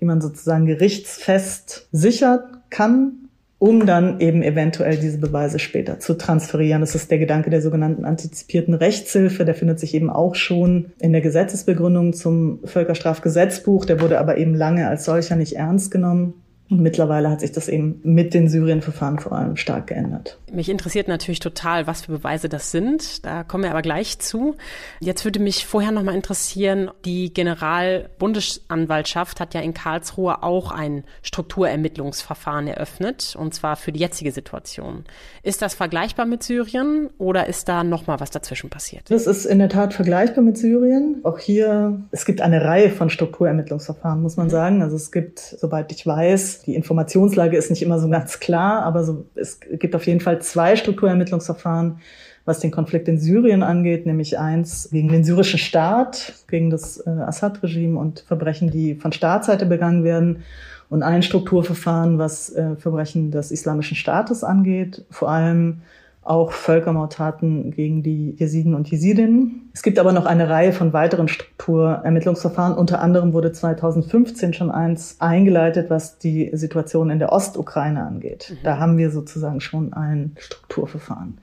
die 0.00 0.04
man 0.04 0.20
sozusagen 0.20 0.66
gerichtsfest 0.66 1.88
sichern 1.90 2.40
kann, 2.70 3.27
um 3.58 3.86
dann 3.86 4.20
eben 4.20 4.42
eventuell 4.42 4.96
diese 4.96 5.18
Beweise 5.18 5.58
später 5.58 5.98
zu 5.98 6.14
transferieren. 6.16 6.80
Das 6.80 6.94
ist 6.94 7.10
der 7.10 7.18
Gedanke 7.18 7.50
der 7.50 7.60
sogenannten 7.60 8.04
antizipierten 8.04 8.74
Rechtshilfe. 8.74 9.44
Der 9.44 9.54
findet 9.54 9.80
sich 9.80 9.94
eben 9.94 10.10
auch 10.10 10.36
schon 10.36 10.92
in 11.00 11.12
der 11.12 11.22
Gesetzesbegründung 11.22 12.12
zum 12.12 12.60
Völkerstrafgesetzbuch. 12.64 13.84
Der 13.84 14.00
wurde 14.00 14.20
aber 14.20 14.38
eben 14.38 14.54
lange 14.54 14.88
als 14.88 15.04
solcher 15.04 15.34
nicht 15.34 15.54
ernst 15.54 15.90
genommen. 15.90 16.34
Und 16.70 16.80
mittlerweile 16.80 17.30
hat 17.30 17.40
sich 17.40 17.52
das 17.52 17.68
eben 17.68 18.00
mit 18.02 18.34
den 18.34 18.46
Syrien-Verfahren 18.48 19.18
vor 19.18 19.32
allem 19.32 19.56
stark 19.56 19.86
geändert. 19.86 20.38
Mich 20.52 20.68
interessiert 20.68 21.08
natürlich 21.08 21.40
total, 21.40 21.86
was 21.86 22.02
für 22.02 22.12
Beweise 22.12 22.50
das 22.50 22.70
sind. 22.70 23.24
Da 23.24 23.42
kommen 23.42 23.64
wir 23.64 23.70
aber 23.70 23.80
gleich 23.80 24.18
zu. 24.18 24.54
Jetzt 25.00 25.24
würde 25.24 25.40
mich 25.40 25.64
vorher 25.66 25.92
noch 25.92 26.02
mal 26.02 26.14
interessieren, 26.14 26.90
die 27.06 27.32
Generalbundesanwaltschaft 27.32 29.40
hat 29.40 29.54
ja 29.54 29.62
in 29.62 29.72
Karlsruhe 29.72 30.42
auch 30.42 30.70
ein 30.70 31.04
Strukturermittlungsverfahren 31.22 32.66
eröffnet, 32.66 33.34
und 33.38 33.54
zwar 33.54 33.76
für 33.76 33.92
die 33.92 34.00
jetzige 34.00 34.32
Situation. 34.32 35.04
Ist 35.42 35.62
das 35.62 35.74
vergleichbar 35.74 36.26
mit 36.26 36.42
Syrien 36.42 37.08
oder 37.16 37.46
ist 37.46 37.70
da 37.70 37.82
noch 37.82 38.06
mal 38.06 38.20
was 38.20 38.30
dazwischen 38.30 38.68
passiert? 38.68 39.10
Das 39.10 39.26
ist 39.26 39.46
in 39.46 39.58
der 39.58 39.70
Tat 39.70 39.94
vergleichbar 39.94 40.44
mit 40.44 40.58
Syrien. 40.58 41.20
Auch 41.22 41.38
hier, 41.38 42.02
es 42.10 42.26
gibt 42.26 42.42
eine 42.42 42.62
Reihe 42.62 42.90
von 42.90 43.08
Strukturermittlungsverfahren, 43.08 44.20
muss 44.20 44.36
man 44.36 44.48
mhm. 44.48 44.50
sagen. 44.50 44.82
Also 44.82 44.96
es 44.96 45.12
gibt, 45.12 45.38
soweit 45.38 45.92
ich 45.92 46.06
weiß, 46.06 46.57
die 46.62 46.74
Informationslage 46.74 47.56
ist 47.56 47.70
nicht 47.70 47.82
immer 47.82 47.98
so 47.98 48.08
ganz 48.08 48.40
klar, 48.40 48.82
aber 48.82 49.04
so, 49.04 49.26
es 49.34 49.60
gibt 49.60 49.94
auf 49.94 50.06
jeden 50.06 50.20
Fall 50.20 50.40
zwei 50.40 50.76
Strukturermittlungsverfahren, 50.76 51.98
was 52.44 52.60
den 52.60 52.70
Konflikt 52.70 53.08
in 53.08 53.18
Syrien 53.18 53.62
angeht, 53.62 54.06
nämlich 54.06 54.38
eins 54.38 54.88
gegen 54.90 55.08
den 55.08 55.24
syrischen 55.24 55.58
Staat, 55.58 56.34
gegen 56.48 56.70
das 56.70 56.98
äh, 57.06 57.10
Assad-Regime 57.10 57.98
und 57.98 58.20
Verbrechen, 58.20 58.70
die 58.70 58.94
von 58.94 59.12
Staatsseite 59.12 59.66
begangen 59.66 60.02
werden 60.02 60.44
und 60.88 61.02
ein 61.02 61.22
Strukturverfahren, 61.22 62.18
was 62.18 62.50
äh, 62.54 62.76
Verbrechen 62.76 63.30
des 63.30 63.50
islamischen 63.50 63.96
Staates 63.96 64.44
angeht, 64.44 65.04
vor 65.10 65.30
allem 65.30 65.82
auch 66.28 66.52
Völkermordtaten 66.52 67.70
gegen 67.70 68.02
die 68.02 68.34
Jesiden 68.36 68.74
und 68.74 68.90
Jesidinnen. 68.90 69.70
Es 69.72 69.82
gibt 69.82 69.98
aber 69.98 70.12
noch 70.12 70.26
eine 70.26 70.48
Reihe 70.48 70.72
von 70.72 70.92
weiteren 70.92 71.28
Strukturermittlungsverfahren. 71.28 72.76
Unter 72.76 73.00
anderem 73.00 73.32
wurde 73.32 73.52
2015 73.52 74.52
schon 74.52 74.70
eins 74.70 75.16
eingeleitet, 75.20 75.88
was 75.88 76.18
die 76.18 76.50
Situation 76.52 77.10
in 77.10 77.18
der 77.18 77.32
Ostukraine 77.32 78.04
angeht. 78.04 78.50
Mhm. 78.50 78.64
Da 78.64 78.78
haben 78.78 78.98
wir 78.98 79.10
sozusagen 79.10 79.60
schon 79.60 79.92
ein 79.94 80.32
Strukturverfahren. 80.38 81.38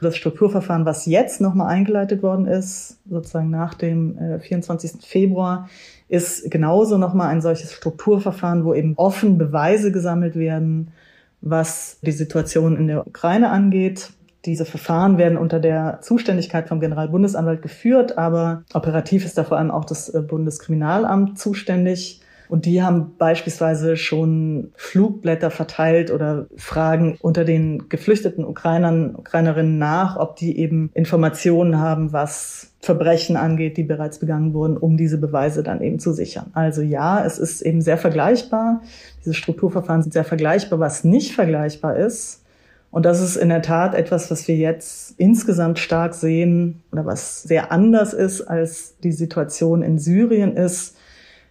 Das 0.00 0.16
Strukturverfahren, 0.16 0.86
was 0.86 1.06
jetzt 1.06 1.40
nochmal 1.40 1.74
eingeleitet 1.74 2.22
worden 2.22 2.46
ist, 2.46 2.98
sozusagen 3.10 3.50
nach 3.50 3.74
dem 3.74 4.16
äh, 4.18 4.38
24. 4.38 5.04
Februar, 5.04 5.68
ist 6.08 6.48
genauso 6.50 6.96
nochmal 6.96 7.28
ein 7.28 7.40
solches 7.40 7.72
Strukturverfahren, 7.72 8.64
wo 8.64 8.72
eben 8.72 8.94
offen 8.96 9.36
Beweise 9.36 9.90
gesammelt 9.90 10.36
werden, 10.36 10.92
was 11.40 11.98
die 12.02 12.12
Situation 12.12 12.76
in 12.76 12.86
der 12.86 13.06
Ukraine 13.06 13.50
angeht, 13.50 14.10
diese 14.48 14.64
Verfahren 14.64 15.18
werden 15.18 15.36
unter 15.36 15.60
der 15.60 15.98
Zuständigkeit 16.00 16.68
vom 16.68 16.80
Generalbundesanwalt 16.80 17.60
geführt, 17.60 18.16
aber 18.16 18.64
operativ 18.72 19.24
ist 19.24 19.36
da 19.36 19.44
vor 19.44 19.58
allem 19.58 19.70
auch 19.70 19.84
das 19.84 20.08
äh, 20.08 20.22
Bundeskriminalamt 20.22 21.38
zuständig. 21.38 22.22
Und 22.48 22.64
die 22.64 22.82
haben 22.82 23.12
beispielsweise 23.18 23.98
schon 23.98 24.72
Flugblätter 24.74 25.50
verteilt 25.50 26.10
oder 26.10 26.46
fragen 26.56 27.18
unter 27.20 27.44
den 27.44 27.90
geflüchteten 27.90 28.42
Ukrainern, 28.42 29.14
Ukrainerinnen 29.16 29.76
nach, 29.76 30.16
ob 30.16 30.36
die 30.36 30.58
eben 30.58 30.90
Informationen 30.94 31.78
haben, 31.78 32.14
was 32.14 32.72
Verbrechen 32.80 33.36
angeht, 33.36 33.76
die 33.76 33.82
bereits 33.82 34.18
begangen 34.18 34.54
wurden, 34.54 34.78
um 34.78 34.96
diese 34.96 35.18
Beweise 35.18 35.62
dann 35.62 35.82
eben 35.82 35.98
zu 35.98 36.14
sichern. 36.14 36.46
Also 36.54 36.80
ja, 36.80 37.22
es 37.22 37.38
ist 37.38 37.60
eben 37.60 37.82
sehr 37.82 37.98
vergleichbar. 37.98 38.80
Diese 39.20 39.34
Strukturverfahren 39.34 40.02
sind 40.02 40.12
sehr 40.14 40.24
vergleichbar. 40.24 40.80
Was 40.80 41.04
nicht 41.04 41.34
vergleichbar 41.34 41.96
ist, 41.96 42.44
und 42.90 43.04
das 43.04 43.20
ist 43.20 43.36
in 43.36 43.50
der 43.50 43.62
Tat 43.62 43.94
etwas, 43.94 44.30
was 44.30 44.48
wir 44.48 44.56
jetzt 44.56 45.14
insgesamt 45.18 45.78
stark 45.78 46.14
sehen 46.14 46.82
oder 46.90 47.04
was 47.04 47.42
sehr 47.42 47.70
anders 47.70 48.14
ist 48.14 48.42
als 48.42 48.96
die 48.98 49.12
Situation 49.12 49.82
in 49.82 49.98
Syrien 49.98 50.56
ist, 50.56 50.96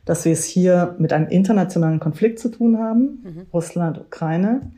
dass 0.06 0.26
wir 0.26 0.32
es 0.32 0.46
hier 0.46 0.96
mit 0.98 1.14
einem 1.14 1.28
internationalen 1.28 2.00
Konflikt 2.00 2.40
zu 2.40 2.50
tun 2.50 2.80
haben, 2.80 3.20
mhm. 3.24 3.46
Russland, 3.54 4.00
Ukraine, 4.00 4.72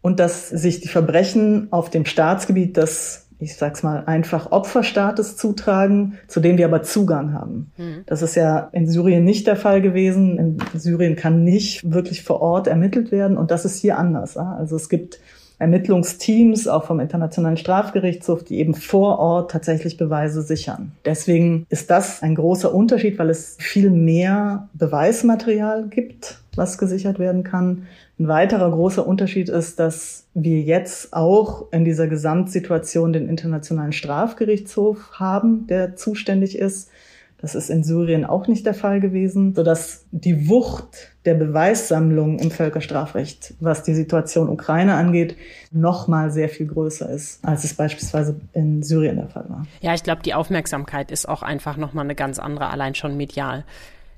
und 0.00 0.20
dass 0.20 0.48
sich 0.50 0.80
die 0.80 0.88
Verbrechen 0.88 1.68
auf 1.70 1.90
dem 1.90 2.04
Staatsgebiet 2.04 2.76
des 2.76 3.22
ich 3.40 3.56
sag's 3.56 3.82
mal, 3.82 4.04
einfach 4.06 4.52
Opferstaates 4.52 5.36
zutragen, 5.36 6.18
zu 6.28 6.40
dem 6.40 6.56
wir 6.56 6.66
aber 6.66 6.82
Zugang 6.82 7.32
haben. 7.32 7.72
Mhm. 7.76 8.04
Das 8.06 8.22
ist 8.22 8.36
ja 8.36 8.68
in 8.72 8.86
Syrien 8.86 9.24
nicht 9.24 9.46
der 9.46 9.56
Fall 9.56 9.82
gewesen. 9.82 10.38
In 10.38 10.58
Syrien 10.78 11.16
kann 11.16 11.44
nicht 11.44 11.92
wirklich 11.92 12.22
vor 12.22 12.40
Ort 12.40 12.68
ermittelt 12.68 13.12
werden 13.12 13.36
und 13.36 13.50
das 13.50 13.64
ist 13.64 13.80
hier 13.80 13.98
anders. 13.98 14.36
Also 14.36 14.76
es 14.76 14.88
gibt 14.88 15.18
Ermittlungsteams, 15.64 16.68
auch 16.68 16.84
vom 16.84 17.00
Internationalen 17.00 17.56
Strafgerichtshof, 17.56 18.44
die 18.44 18.58
eben 18.58 18.74
vor 18.74 19.18
Ort 19.18 19.50
tatsächlich 19.50 19.96
Beweise 19.96 20.42
sichern. 20.42 20.92
Deswegen 21.06 21.64
ist 21.70 21.88
das 21.88 22.22
ein 22.22 22.34
großer 22.34 22.74
Unterschied, 22.74 23.18
weil 23.18 23.30
es 23.30 23.56
viel 23.58 23.88
mehr 23.88 24.68
Beweismaterial 24.74 25.88
gibt, 25.88 26.42
was 26.54 26.76
gesichert 26.76 27.18
werden 27.18 27.44
kann. 27.44 27.86
Ein 28.18 28.28
weiterer 28.28 28.70
großer 28.70 29.06
Unterschied 29.06 29.48
ist, 29.48 29.80
dass 29.80 30.26
wir 30.34 30.60
jetzt 30.60 31.14
auch 31.14 31.72
in 31.72 31.86
dieser 31.86 32.08
Gesamtsituation 32.08 33.14
den 33.14 33.26
Internationalen 33.26 33.92
Strafgerichtshof 33.92 35.12
haben, 35.14 35.66
der 35.66 35.96
zuständig 35.96 36.58
ist 36.58 36.90
das 37.38 37.54
ist 37.54 37.68
in 37.68 37.84
Syrien 37.84 38.24
auch 38.24 38.46
nicht 38.46 38.64
der 38.64 38.74
Fall 38.74 39.00
gewesen, 39.00 39.54
sodass 39.54 40.06
die 40.12 40.48
Wucht 40.48 41.12
der 41.24 41.34
Beweissammlung 41.34 42.38
im 42.38 42.50
Völkerstrafrecht, 42.50 43.54
was 43.60 43.82
die 43.82 43.94
Situation 43.94 44.48
Ukraine 44.48 44.94
angeht, 44.94 45.36
noch 45.70 46.08
mal 46.08 46.30
sehr 46.30 46.48
viel 46.48 46.66
größer 46.66 47.08
ist, 47.10 47.44
als 47.44 47.64
es 47.64 47.74
beispielsweise 47.74 48.40
in 48.52 48.82
Syrien 48.82 49.16
der 49.16 49.28
Fall 49.28 49.44
war. 49.48 49.66
Ja, 49.80 49.94
ich 49.94 50.02
glaube, 50.02 50.22
die 50.22 50.34
Aufmerksamkeit 50.34 51.10
ist 51.10 51.28
auch 51.28 51.42
einfach 51.42 51.76
noch 51.76 51.92
mal 51.92 52.02
eine 52.02 52.14
ganz 52.14 52.38
andere, 52.38 52.70
allein 52.70 52.94
schon 52.94 53.16
medial. 53.16 53.64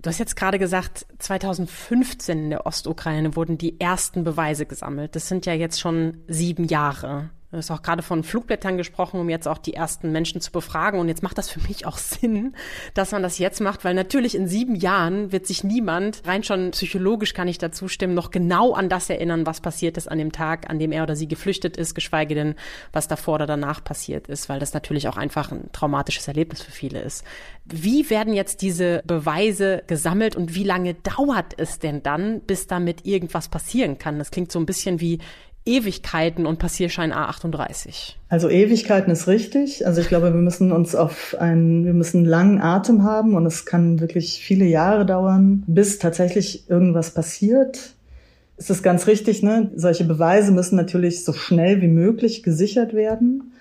Du 0.02 0.10
hast 0.10 0.18
jetzt 0.18 0.36
gerade 0.36 0.58
gesagt, 0.58 1.06
2015 1.18 2.44
in 2.44 2.50
der 2.50 2.66
Ostukraine 2.66 3.34
wurden 3.34 3.58
die 3.58 3.80
ersten 3.80 4.22
Beweise 4.22 4.66
gesammelt. 4.66 5.16
Das 5.16 5.26
sind 5.26 5.46
ja 5.46 5.52
jetzt 5.52 5.80
schon 5.80 6.18
sieben 6.28 6.64
Jahre. 6.64 7.30
Du 7.52 7.58
hast 7.58 7.70
auch 7.70 7.82
gerade 7.82 8.02
von 8.02 8.24
Flugblättern 8.24 8.76
gesprochen, 8.76 9.20
um 9.20 9.28
jetzt 9.30 9.46
auch 9.46 9.58
die 9.58 9.74
ersten 9.74 10.10
Menschen 10.10 10.40
zu 10.40 10.50
befragen. 10.50 10.98
Und 10.98 11.06
jetzt 11.08 11.22
macht 11.22 11.38
das 11.38 11.48
für 11.48 11.60
mich 11.60 11.86
auch 11.86 11.96
Sinn, 11.96 12.54
dass 12.94 13.12
man 13.12 13.22
das 13.22 13.38
jetzt 13.38 13.60
macht, 13.60 13.84
weil 13.84 13.94
natürlich 13.94 14.34
in 14.34 14.48
sieben 14.48 14.74
Jahren 14.74 15.30
wird 15.30 15.46
sich 15.46 15.62
niemand, 15.62 16.22
rein 16.26 16.42
schon 16.42 16.72
psychologisch 16.72 17.34
kann 17.34 17.46
ich 17.46 17.58
dazu 17.58 17.86
stimmen, 17.86 18.14
noch 18.14 18.32
genau 18.32 18.72
an 18.72 18.88
das 18.88 19.08
erinnern, 19.10 19.46
was 19.46 19.60
passiert 19.60 19.96
ist 19.96 20.10
an 20.10 20.18
dem 20.18 20.32
Tag, 20.32 20.68
an 20.68 20.80
dem 20.80 20.90
er 20.90 21.04
oder 21.04 21.14
sie 21.14 21.28
geflüchtet 21.28 21.76
ist, 21.76 21.94
geschweige 21.94 22.34
denn, 22.34 22.56
was 22.92 23.06
davor 23.06 23.36
oder 23.36 23.46
danach 23.46 23.84
passiert 23.84 24.26
ist, 24.26 24.48
weil 24.48 24.58
das 24.58 24.74
natürlich 24.74 25.06
auch 25.06 25.16
einfach 25.16 25.52
ein 25.52 25.70
traumatisches 25.70 26.26
Erlebnis 26.26 26.62
für 26.62 26.72
viele 26.72 27.00
ist. 27.00 27.24
Wie 27.64 28.10
werden 28.10 28.34
jetzt 28.34 28.60
diese 28.62 29.02
Beweise 29.06 29.84
gesammelt 29.86 30.34
und 30.34 30.54
wie 30.54 30.64
lange 30.64 30.94
dauert 30.94 31.54
es 31.58 31.78
denn 31.78 32.02
dann, 32.02 32.40
bis 32.40 32.66
damit 32.66 33.06
irgendwas 33.06 33.48
passieren 33.48 33.98
kann? 33.98 34.18
Das 34.18 34.30
klingt 34.32 34.50
so 34.50 34.58
ein 34.58 34.66
bisschen 34.66 35.00
wie 35.00 35.18
Ewigkeiten 35.66 36.46
und 36.46 36.58
Passierschein 36.58 37.12
A38? 37.12 38.14
Also 38.28 38.48
Ewigkeiten 38.48 39.10
ist 39.10 39.26
richtig. 39.26 39.84
Also 39.84 40.00
ich 40.00 40.08
glaube, 40.08 40.32
wir 40.32 40.40
müssen 40.40 40.70
uns 40.70 40.94
auf 40.94 41.36
einen, 41.38 41.84
wir 41.84 41.92
müssen 41.92 42.24
langen 42.24 42.60
Atem 42.60 43.02
haben 43.02 43.34
und 43.34 43.44
es 43.44 43.66
kann 43.66 44.00
wirklich 44.00 44.40
viele 44.42 44.64
Jahre 44.64 45.04
dauern, 45.04 45.64
bis 45.66 45.98
tatsächlich 45.98 46.70
irgendwas 46.70 47.12
passiert. 47.12 47.94
Es 48.56 48.70
ist 48.70 48.82
ganz 48.82 49.06
richtig, 49.08 49.42
ne? 49.42 49.70
Solche 49.74 50.04
Beweise 50.04 50.52
müssen 50.52 50.76
natürlich 50.76 51.24
so 51.24 51.32
schnell 51.32 51.82
wie 51.82 51.88
möglich 51.88 52.42
gesichert 52.42 52.94
werden. 52.94 53.52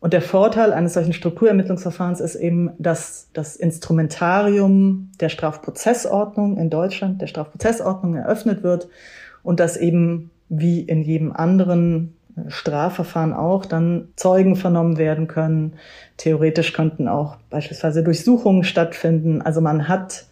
Und 0.00 0.12
der 0.12 0.20
Vorteil 0.20 0.74
eines 0.74 0.92
solchen 0.92 1.14
Strukturermittlungsverfahrens 1.14 2.20
ist 2.20 2.34
eben, 2.34 2.72
dass 2.78 3.28
das 3.32 3.56
Instrumentarium 3.56 5.12
der 5.18 5.30
Strafprozessordnung 5.30 6.58
in 6.58 6.68
Deutschland, 6.68 7.22
der 7.22 7.26
Strafprozessordnung 7.26 8.16
eröffnet 8.16 8.62
wird 8.62 8.88
und 9.42 9.60
dass 9.60 9.78
eben 9.78 10.30
wie 10.58 10.80
in 10.80 11.02
jedem 11.02 11.32
anderen 11.32 12.16
äh, 12.36 12.50
Strafverfahren 12.50 13.32
auch 13.32 13.66
dann 13.66 14.08
Zeugen 14.16 14.56
vernommen 14.56 14.98
werden 14.98 15.26
können. 15.26 15.74
Theoretisch 16.16 16.72
könnten 16.72 17.08
auch 17.08 17.36
beispielsweise 17.50 18.02
Durchsuchungen 18.02 18.64
stattfinden. 18.64 19.42
Also 19.42 19.60
man 19.60 19.88
hat, 19.88 20.26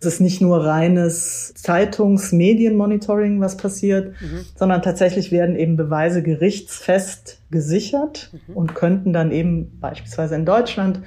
es 0.00 0.06
ist 0.06 0.20
nicht 0.20 0.40
nur 0.40 0.64
reines 0.64 1.54
Zeitungs-Medienmonitoring, 1.54 3.40
was 3.40 3.56
passiert, 3.56 4.14
mhm. 4.20 4.44
sondern 4.54 4.82
tatsächlich 4.82 5.30
werden 5.30 5.56
eben 5.56 5.76
Beweise 5.76 6.22
gerichtsfest 6.22 7.40
gesichert 7.50 8.30
mhm. 8.32 8.56
und 8.56 8.74
könnten 8.74 9.12
dann 9.12 9.32
eben 9.32 9.78
beispielsweise 9.80 10.34
in 10.34 10.44
Deutschland 10.44 11.00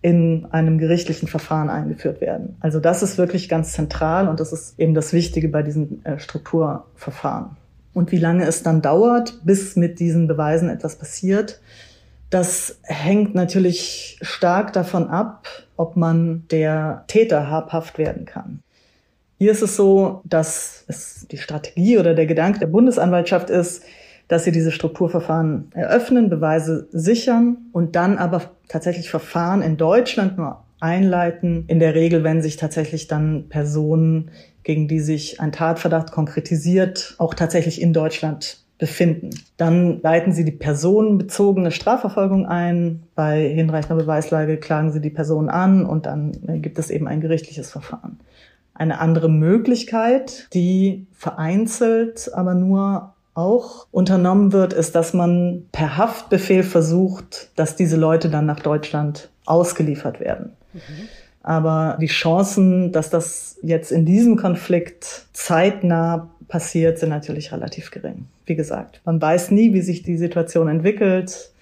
in 0.00 0.46
einem 0.50 0.78
gerichtlichen 0.78 1.28
Verfahren 1.28 1.70
eingeführt 1.70 2.20
werden. 2.20 2.56
Also 2.60 2.78
das 2.78 3.02
ist 3.02 3.18
wirklich 3.18 3.48
ganz 3.48 3.72
zentral 3.72 4.28
und 4.28 4.38
das 4.38 4.52
ist 4.52 4.78
eben 4.78 4.94
das 4.94 5.12
Wichtige 5.12 5.48
bei 5.48 5.62
diesen 5.62 6.04
äh, 6.04 6.18
Strukturverfahren. 6.18 7.56
Und 7.94 8.12
wie 8.12 8.18
lange 8.18 8.46
es 8.46 8.62
dann 8.62 8.82
dauert, 8.82 9.40
bis 9.44 9.76
mit 9.76 9.98
diesen 9.98 10.28
Beweisen 10.28 10.68
etwas 10.68 10.96
passiert, 10.96 11.60
das 12.30 12.78
hängt 12.82 13.34
natürlich 13.34 14.18
stark 14.20 14.72
davon 14.72 15.08
ab, 15.08 15.48
ob 15.76 15.96
man 15.96 16.44
der 16.50 17.04
Täter 17.06 17.50
habhaft 17.50 17.96
werden 17.96 18.26
kann. 18.26 18.60
Hier 19.38 19.52
ist 19.52 19.62
es 19.62 19.76
so, 19.76 20.20
dass 20.24 20.84
es 20.88 21.26
die 21.30 21.38
Strategie 21.38 21.98
oder 21.98 22.14
der 22.14 22.26
Gedanke 22.26 22.58
der 22.58 22.66
Bundesanwaltschaft 22.66 23.50
ist, 23.50 23.84
dass 24.26 24.44
sie 24.44 24.52
diese 24.52 24.72
Strukturverfahren 24.72 25.70
eröffnen, 25.72 26.28
Beweise 26.28 26.88
sichern 26.90 27.56
und 27.72 27.96
dann 27.96 28.18
aber 28.18 28.50
tatsächlich 28.68 29.08
Verfahren 29.08 29.62
in 29.62 29.76
Deutschland 29.78 30.36
nur 30.36 30.64
einleiten. 30.80 31.64
In 31.66 31.78
der 31.78 31.94
Regel, 31.94 32.24
wenn 32.24 32.42
sich 32.42 32.56
tatsächlich 32.56 33.08
dann 33.08 33.48
Personen 33.48 34.30
gegen 34.68 34.86
die 34.86 35.00
sich 35.00 35.40
ein 35.40 35.50
Tatverdacht 35.50 36.12
konkretisiert, 36.12 37.14
auch 37.16 37.32
tatsächlich 37.32 37.80
in 37.80 37.94
Deutschland 37.94 38.58
befinden. 38.76 39.30
Dann 39.56 40.02
leiten 40.02 40.34
Sie 40.34 40.44
die 40.44 40.52
personenbezogene 40.52 41.70
Strafverfolgung 41.70 42.44
ein. 42.44 43.02
Bei 43.14 43.48
hinreichender 43.48 43.96
Beweislage 43.96 44.58
klagen 44.58 44.92
Sie 44.92 45.00
die 45.00 45.08
Person 45.08 45.48
an 45.48 45.86
und 45.86 46.04
dann 46.04 46.32
gibt 46.60 46.78
es 46.78 46.90
eben 46.90 47.08
ein 47.08 47.22
gerichtliches 47.22 47.70
Verfahren. 47.70 48.20
Eine 48.74 49.00
andere 49.00 49.30
Möglichkeit, 49.30 50.48
die 50.52 51.06
vereinzelt 51.14 52.30
aber 52.34 52.52
nur 52.52 53.14
auch 53.32 53.86
unternommen 53.90 54.52
wird, 54.52 54.74
ist, 54.74 54.94
dass 54.94 55.14
man 55.14 55.64
per 55.72 55.96
Haftbefehl 55.96 56.62
versucht, 56.62 57.52
dass 57.56 57.74
diese 57.74 57.96
Leute 57.96 58.28
dann 58.28 58.44
nach 58.44 58.60
Deutschland 58.60 59.30
ausgeliefert 59.46 60.20
werden. 60.20 60.52
Mhm. 60.74 61.08
Aber 61.42 61.96
die 62.00 62.06
Chancen, 62.06 62.92
dass 62.92 63.10
das 63.10 63.58
jetzt 63.62 63.92
in 63.92 64.04
diesem 64.04 64.36
Konflikt 64.36 65.26
zeitnah 65.32 66.30
passiert, 66.48 66.98
sind 66.98 67.10
natürlich 67.10 67.52
relativ 67.52 67.90
gering. 67.90 68.26
Wie 68.46 68.56
gesagt, 68.56 69.00
man 69.04 69.20
weiß 69.20 69.50
nie, 69.50 69.72
wie 69.74 69.82
sich 69.82 70.02
die 70.02 70.16
Situation 70.16 70.68
entwickelt. 70.68 71.52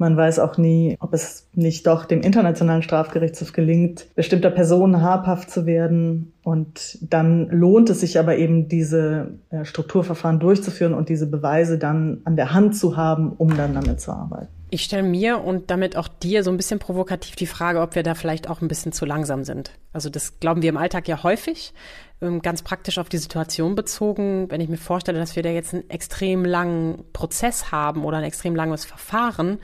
Man 0.00 0.16
weiß 0.16 0.38
auch 0.38 0.58
nie, 0.58 0.96
ob 1.00 1.12
es 1.12 1.48
nicht 1.54 1.88
doch 1.88 2.04
dem 2.04 2.20
Internationalen 2.20 2.82
Strafgerichtshof 2.82 3.52
gelingt, 3.52 4.06
bestimmter 4.14 4.50
Personen 4.50 5.02
habhaft 5.02 5.50
zu 5.50 5.66
werden. 5.66 6.32
Und 6.44 6.98
dann 7.00 7.48
lohnt 7.48 7.90
es 7.90 8.00
sich 8.00 8.16
aber 8.18 8.36
eben, 8.36 8.68
diese 8.68 9.32
äh, 9.50 9.64
Strukturverfahren 9.64 10.38
durchzuführen 10.38 10.94
und 10.94 11.08
diese 11.08 11.26
Beweise 11.26 11.78
dann 11.78 12.20
an 12.24 12.36
der 12.36 12.54
Hand 12.54 12.76
zu 12.76 12.96
haben, 12.96 13.32
um 13.32 13.56
dann 13.56 13.74
damit 13.74 14.00
zu 14.00 14.12
arbeiten. 14.12 14.57
Ich 14.70 14.84
stelle 14.84 15.02
mir 15.02 15.42
und 15.42 15.70
damit 15.70 15.96
auch 15.96 16.08
dir 16.08 16.44
so 16.44 16.50
ein 16.50 16.58
bisschen 16.58 16.78
provokativ 16.78 17.36
die 17.36 17.46
Frage, 17.46 17.80
ob 17.80 17.94
wir 17.94 18.02
da 18.02 18.14
vielleicht 18.14 18.50
auch 18.50 18.60
ein 18.60 18.68
bisschen 18.68 18.92
zu 18.92 19.06
langsam 19.06 19.44
sind. 19.44 19.72
Also 19.94 20.10
das 20.10 20.40
glauben 20.40 20.60
wir 20.60 20.68
im 20.68 20.76
Alltag 20.76 21.08
ja 21.08 21.22
häufig, 21.22 21.72
ähm, 22.20 22.42
ganz 22.42 22.62
praktisch 22.62 22.98
auf 22.98 23.08
die 23.08 23.18
Situation 23.18 23.74
bezogen. 23.74 24.50
Wenn 24.50 24.60
ich 24.60 24.68
mir 24.68 24.76
vorstelle, 24.76 25.18
dass 25.18 25.36
wir 25.36 25.42
da 25.42 25.48
jetzt 25.48 25.72
einen 25.72 25.88
extrem 25.88 26.44
langen 26.44 27.04
Prozess 27.14 27.72
haben 27.72 28.04
oder 28.04 28.18
ein 28.18 28.24
extrem 28.24 28.54
langes 28.54 28.84
Verfahren, 28.84 29.58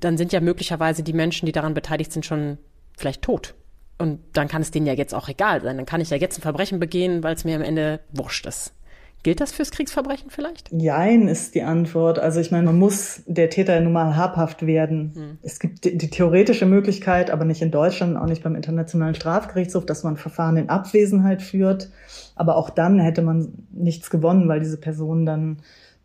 dann 0.00 0.18
sind 0.18 0.32
ja 0.32 0.40
möglicherweise 0.40 1.02
die 1.02 1.14
Menschen, 1.14 1.46
die 1.46 1.52
daran 1.52 1.74
beteiligt 1.74 2.12
sind, 2.12 2.26
schon 2.26 2.58
vielleicht 2.98 3.22
tot. 3.22 3.54
Und 3.98 4.20
dann 4.32 4.48
kann 4.48 4.62
es 4.62 4.70
denen 4.70 4.86
ja 4.86 4.94
jetzt 4.94 5.14
auch 5.14 5.28
egal 5.28 5.62
sein. 5.62 5.76
Dann 5.76 5.86
kann 5.86 6.00
ich 6.00 6.10
ja 6.10 6.16
jetzt 6.16 6.38
ein 6.38 6.42
Verbrechen 6.42 6.80
begehen, 6.80 7.22
weil 7.22 7.34
es 7.34 7.44
mir 7.44 7.56
am 7.56 7.62
Ende 7.62 8.00
wurscht 8.12 8.46
ist. 8.46 8.74
Gilt 9.22 9.40
das 9.40 9.52
fürs 9.52 9.70
Kriegsverbrechen 9.70 10.30
vielleicht? 10.30 10.70
Jein 10.72 11.28
ist 11.28 11.54
die 11.54 11.62
Antwort. 11.62 12.18
Also 12.18 12.40
ich 12.40 12.50
meine, 12.50 12.66
man 12.66 12.78
muss 12.78 13.22
der 13.26 13.50
Täter 13.50 13.80
nun 13.80 13.92
mal 13.92 14.16
habhaft 14.16 14.66
werden. 14.66 15.12
Hm. 15.14 15.38
Es 15.42 15.60
gibt 15.60 15.84
die, 15.84 15.96
die, 15.96 16.10
theoretische 16.10 16.66
Möglichkeit, 16.66 17.30
aber 17.30 17.44
nicht 17.44 17.62
in 17.62 17.70
Deutschland, 17.70 18.16
auch 18.16 18.26
nicht 18.26 18.42
beim 18.42 18.56
Internationalen 18.56 19.14
Strafgerichtshof, 19.14 19.86
dass 19.86 20.02
man 20.02 20.16
Verfahren 20.16 20.56
in 20.56 20.68
Abwesenheit 20.68 21.40
führt. 21.40 21.90
Aber 22.34 22.56
auch 22.56 22.70
dann 22.70 22.98
hätte 22.98 23.22
man 23.22 23.66
nichts 23.70 24.10
gewonnen, 24.10 24.48
weil 24.48 24.58
diese 24.58 24.78
Person 24.78 25.24
dann 25.24 25.58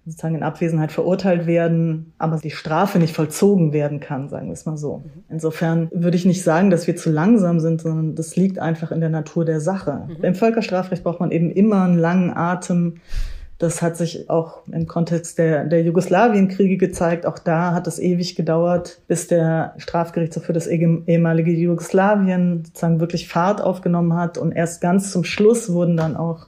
sozusagen 0.07 0.35
in 0.35 0.43
Abwesenheit 0.43 0.93
verurteilt 0.93 1.47
werden, 1.47 2.13
aber 2.17 2.37
die 2.37 2.51
Strafe 2.51 2.97
nicht 2.97 3.13
vollzogen 3.13 3.73
werden 3.73 3.99
kann, 3.99 4.29
sagen 4.29 4.47
wir 4.47 4.53
es 4.53 4.65
mal 4.65 4.77
so. 4.77 4.99
Mhm. 4.99 5.23
Insofern 5.29 5.89
würde 5.91 6.15
ich 6.15 6.25
nicht 6.25 6.43
sagen, 6.43 6.69
dass 6.69 6.87
wir 6.87 6.95
zu 6.95 7.09
langsam 7.09 7.59
sind, 7.59 7.81
sondern 7.81 8.15
das 8.15 8.37
liegt 8.37 8.57
einfach 8.57 8.91
in 8.91 9.01
der 9.01 9.09
Natur 9.09 9.43
der 9.43 9.59
Sache. 9.59 10.07
Mhm. 10.07 10.23
Im 10.23 10.35
Völkerstrafrecht 10.35 11.03
braucht 11.03 11.19
man 11.19 11.31
eben 11.31 11.51
immer 11.51 11.83
einen 11.83 11.97
langen 11.97 12.31
Atem. 12.31 12.95
Das 13.57 13.81
hat 13.81 13.97
sich 13.97 14.29
auch 14.29 14.61
im 14.71 14.87
Kontext 14.87 15.39
der, 15.39 15.65
der 15.65 15.83
Jugoslawienkriege 15.83 16.77
gezeigt. 16.77 17.25
Auch 17.25 17.39
da 17.39 17.73
hat 17.73 17.87
es 17.87 17.99
ewig 17.99 18.35
gedauert, 18.35 19.01
bis 19.07 19.27
der 19.27 19.73
Strafgerichtshof 19.77 20.43
für 20.43 20.53
das 20.53 20.67
ehemalige 20.67 21.51
Jugoslawien 21.51 22.63
sozusagen 22.65 23.01
wirklich 23.01 23.27
Fahrt 23.27 23.59
aufgenommen 23.59 24.13
hat. 24.13 24.37
Und 24.37 24.53
erst 24.53 24.79
ganz 24.79 25.11
zum 25.11 25.25
Schluss 25.25 25.73
wurden 25.73 25.97
dann 25.97 26.15
auch 26.15 26.47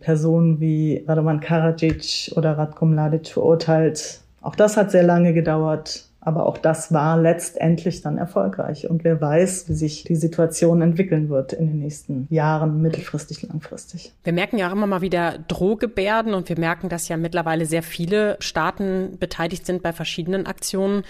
Personen 0.00 0.60
wie 0.60 1.04
Radovan 1.06 1.40
Karadzic 1.40 2.32
oder 2.36 2.58
Radko 2.58 2.86
Mladic 2.86 3.28
verurteilt. 3.28 4.20
Auch 4.40 4.56
das 4.56 4.76
hat 4.76 4.90
sehr 4.90 5.02
lange 5.02 5.34
gedauert, 5.34 6.06
aber 6.20 6.46
auch 6.46 6.58
das 6.58 6.92
war 6.92 7.18
letztendlich 7.18 8.02
dann 8.02 8.18
erfolgreich. 8.18 8.88
Und 8.88 9.04
wer 9.04 9.20
weiß, 9.20 9.68
wie 9.68 9.74
sich 9.74 10.04
die 10.04 10.16
Situation 10.16 10.82
entwickeln 10.82 11.28
wird 11.28 11.52
in 11.52 11.66
den 11.66 11.78
nächsten 11.78 12.26
Jahren, 12.30 12.82
mittelfristig, 12.82 13.42
langfristig. 13.42 14.12
Wir 14.24 14.32
merken 14.32 14.58
ja 14.58 14.68
auch 14.68 14.72
immer 14.72 14.86
mal 14.86 15.00
wieder 15.02 15.38
Drohgebärden 15.48 16.34
und 16.34 16.48
wir 16.48 16.58
merken, 16.58 16.88
dass 16.88 17.08
ja 17.08 17.16
mittlerweile 17.16 17.66
sehr 17.66 17.82
viele 17.82 18.36
Staaten 18.40 19.16
beteiligt 19.18 19.64
sind 19.64 19.82
bei 19.82 19.92
verschiedenen 19.92 20.46
Aktionen. 20.46 21.04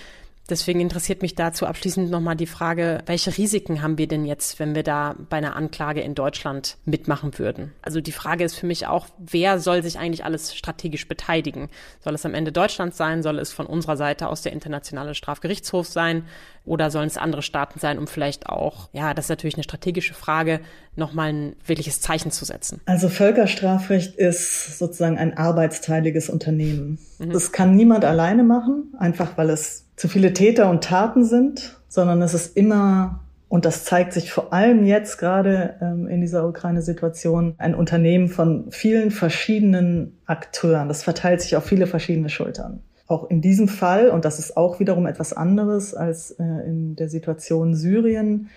Deswegen 0.51 0.81
interessiert 0.81 1.23
mich 1.23 1.35
dazu 1.35 1.67
abschließend 1.67 2.11
nochmal 2.11 2.37
die 2.37 2.47
Frage, 2.47 3.03
welche 3.07 3.37
Risiken 3.37 3.83
haben 3.83 3.99
wir 3.99 4.09
denn 4.09 4.25
jetzt, 4.25 4.59
wenn 4.59 4.75
wir 4.75 4.83
da 4.83 5.15
bei 5.29 5.37
einer 5.37 5.57
Anklage 5.57 6.01
in 6.01 6.15
Deutschland 6.15 6.77
mitmachen 6.85 7.39
würden? 7.39 7.73
Also 7.83 8.01
die 8.01 8.13
Frage 8.13 8.45
ist 8.45 8.57
für 8.57 8.67
mich 8.67 8.87
auch, 8.87 9.07
wer 9.19 9.61
soll 9.61 9.83
sich 9.83 9.99
eigentlich 9.99 10.25
alles 10.25 10.55
strategisch 10.55 11.07
beteiligen? 11.07 11.69
Soll 12.01 12.15
es 12.15 12.27
am 12.27 12.35
Ende 12.35 12.53
Deutschland 12.53 12.95
sein? 12.95 13.23
Soll 13.23 13.39
es 13.39 13.53
von 13.53 13.67
unserer 13.67 13.97
Seite 13.97 14.29
aus 14.29 14.43
der 14.43 14.53
Internationale 14.53 15.15
Strafgerichtshof 15.15 15.87
sein? 15.87 16.25
Oder 16.65 16.91
sollen 16.91 17.07
es 17.07 17.17
andere 17.17 17.43
Staaten 17.43 17.79
sein, 17.79 17.99
um 17.99 18.07
vielleicht 18.07 18.49
auch, 18.49 18.89
ja, 18.93 19.15
das 19.15 19.27
ist 19.27 19.31
natürlich 19.31 19.55
eine 19.55 19.65
strategische 19.65 20.15
Frage, 20.15 20.61
nochmal 20.97 21.33
ein 21.33 21.57
wirkliches 21.65 22.01
Zeichen 22.01 22.31
zu 22.31 22.45
setzen? 22.45 22.81
Also 22.87 23.09
Völkerstrafrecht 23.09 24.17
ist 24.17 24.79
sozusagen 24.79 25.17
ein 25.17 25.37
arbeitsteiliges 25.37 26.29
Unternehmen. 26.29 26.99
Mhm. 27.21 27.31
Das 27.31 27.53
kann 27.53 27.77
niemand 27.77 28.05
alleine 28.05 28.43
machen, 28.43 28.95
einfach 28.99 29.37
weil 29.37 29.51
es 29.51 29.87
zu 29.97 30.09
viele 30.09 30.33
Täter 30.33 30.71
und 30.71 30.83
Taten 30.83 31.25
sind, 31.25 31.79
sondern 31.89 32.23
es 32.23 32.35
ist 32.35 32.57
immer, 32.57 33.21
und 33.49 33.65
das 33.65 33.85
zeigt 33.85 34.13
sich 34.13 34.33
vor 34.33 34.53
allem 34.53 34.85
jetzt 34.85 35.19
gerade 35.19 35.75
ähm, 35.83 36.09
in 36.09 36.21
dieser 36.21 36.49
Ukraine-Situation, 36.49 37.55
ein 37.59 37.75
Unternehmen 37.75 38.29
von 38.29 38.71
vielen 38.71 39.11
verschiedenen 39.11 40.19
Akteuren. 40.25 40.89
Das 40.89 41.03
verteilt 41.03 41.43
sich 41.43 41.57
auf 41.57 41.65
viele 41.65 41.87
verschiedene 41.87 42.31
Schultern. 42.31 42.81
auch 43.07 43.29
in 43.29 43.41
diesem 43.41 43.67
Fall, 43.69 44.09
und 44.09 44.25
das 44.25 44.39
ist 44.39 44.57
auch 44.57 44.79
wiederum 44.79 45.07
etwas 45.07 45.33
anderes 45.33 45.95
als 45.95 46.31
äh, 46.33 46.45
in 46.45 46.95
der 46.97 47.09
Situation 47.09 47.75
Syrien, 47.75 48.49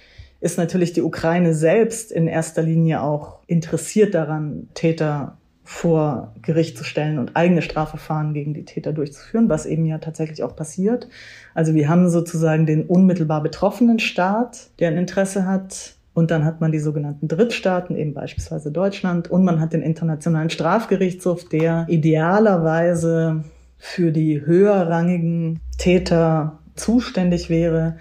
ist 0.42 0.58
natürlich 0.58 0.94
die 0.94 1.02
Ukraine 1.02 1.54
selbst 1.54 2.12
in 2.12 2.28
erster 2.28 2.62
Linie 2.62 3.02
auch 3.02 3.40
interessiert 3.48 4.14
daran, 4.14 4.68
Täter 4.74 5.38
vor 5.64 6.34
Gericht 6.42 6.78
zu 6.78 6.84
stellen 6.84 7.18
und 7.18 7.36
eigene 7.36 7.62
Strafverfahren 7.62 8.34
gegen 8.34 8.54
die 8.54 8.66
Täter 8.66 8.92
durchzuführen, 8.92 9.48
was 9.48 9.66
eben 9.66 9.86
ja 9.86 9.98
tatsächlich 9.98 10.44
auch 10.44 10.56
passiert. 10.56 11.08
Also 11.54 11.74
wir 11.74 11.88
haben 11.88 12.10
sozusagen 12.10 12.66
den 12.66 12.86
unmittelbar 12.86 13.42
betroffenen 13.42 14.00
Staat, 14.00 14.70
der 14.80 14.90
ein 14.90 14.98
Interesse 14.98 15.46
hat. 15.46 15.96
Und 16.14 16.30
dann 16.30 16.46
hat 16.46 16.62
man 16.62 16.72
die 16.72 16.80
sogenannten 16.80 17.28
Drittstaaten, 17.28 17.96
eben 17.96 18.14
beispielsweise 18.14 18.72
Deutschland. 18.72 19.32
Und 19.32 19.46
man 19.46 19.60
hat 19.60 19.74
den 19.74 19.82
Internationalen 19.82 20.52
Strafgerichtshof, 20.52 21.48
der 21.50 21.86
idealerweise 21.90 23.44
für 23.78 24.12
die 24.12 24.46
höherrangigen 24.46 25.60
Täter 25.78 26.60
zuständig 26.76 27.50
wäre, 27.50 27.98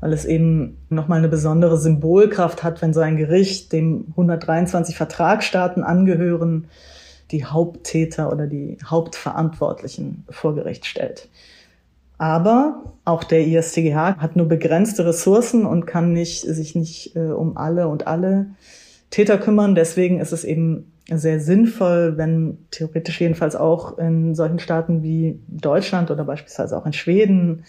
weil 0.00 0.12
es 0.12 0.24
eben 0.24 0.76
nochmal 0.90 1.18
eine 1.18 1.28
besondere 1.28 1.78
Symbolkraft 1.78 2.62
hat, 2.62 2.82
wenn 2.82 2.92
so 2.92 3.00
ein 3.00 3.16
Gericht, 3.16 3.72
dem 3.72 4.08
123 4.10 4.96
Vertragsstaaten 4.96 5.82
angehören, 5.82 6.66
die 7.34 7.44
Haupttäter 7.44 8.32
oder 8.32 8.46
die 8.46 8.78
Hauptverantwortlichen 8.86 10.24
vor 10.30 10.54
Gericht 10.54 10.86
stellt. 10.86 11.28
Aber 12.16 12.94
auch 13.04 13.24
der 13.24 13.44
ISTGH 13.44 14.18
hat 14.18 14.36
nur 14.36 14.46
begrenzte 14.46 15.04
Ressourcen 15.04 15.66
und 15.66 15.84
kann 15.84 16.12
nicht, 16.12 16.42
sich 16.42 16.76
nicht 16.76 17.16
äh, 17.16 17.32
um 17.32 17.56
alle 17.56 17.88
und 17.88 18.06
alle 18.06 18.46
Täter 19.10 19.36
kümmern. 19.36 19.74
Deswegen 19.74 20.20
ist 20.20 20.30
es 20.30 20.44
eben 20.44 20.92
sehr 21.10 21.40
sinnvoll, 21.40 22.16
wenn 22.16 22.58
theoretisch 22.70 23.20
jedenfalls 23.20 23.56
auch 23.56 23.98
in 23.98 24.36
solchen 24.36 24.60
Staaten 24.60 25.02
wie 25.02 25.40
Deutschland 25.48 26.12
oder 26.12 26.24
beispielsweise 26.24 26.78
auch 26.78 26.86
in 26.86 26.92
Schweden 26.92 27.64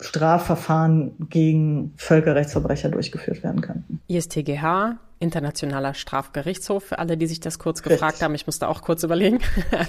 Strafverfahren 0.00 1.12
gegen 1.28 1.92
Völkerrechtsverbrecher 1.96 2.88
durchgeführt 2.88 3.44
werden 3.44 3.60
könnten. 3.60 4.00
ISTGH 4.08 4.98
Internationaler 5.20 5.94
Strafgerichtshof, 5.94 6.82
für 6.84 6.98
alle, 6.98 7.16
die 7.16 7.26
sich 7.26 7.40
das 7.40 7.58
kurz 7.58 7.82
gefragt 7.82 8.14
Richtig. 8.14 8.22
haben. 8.22 8.34
Ich 8.34 8.46
musste 8.46 8.66
auch 8.68 8.82
kurz 8.82 9.02
überlegen. 9.02 9.38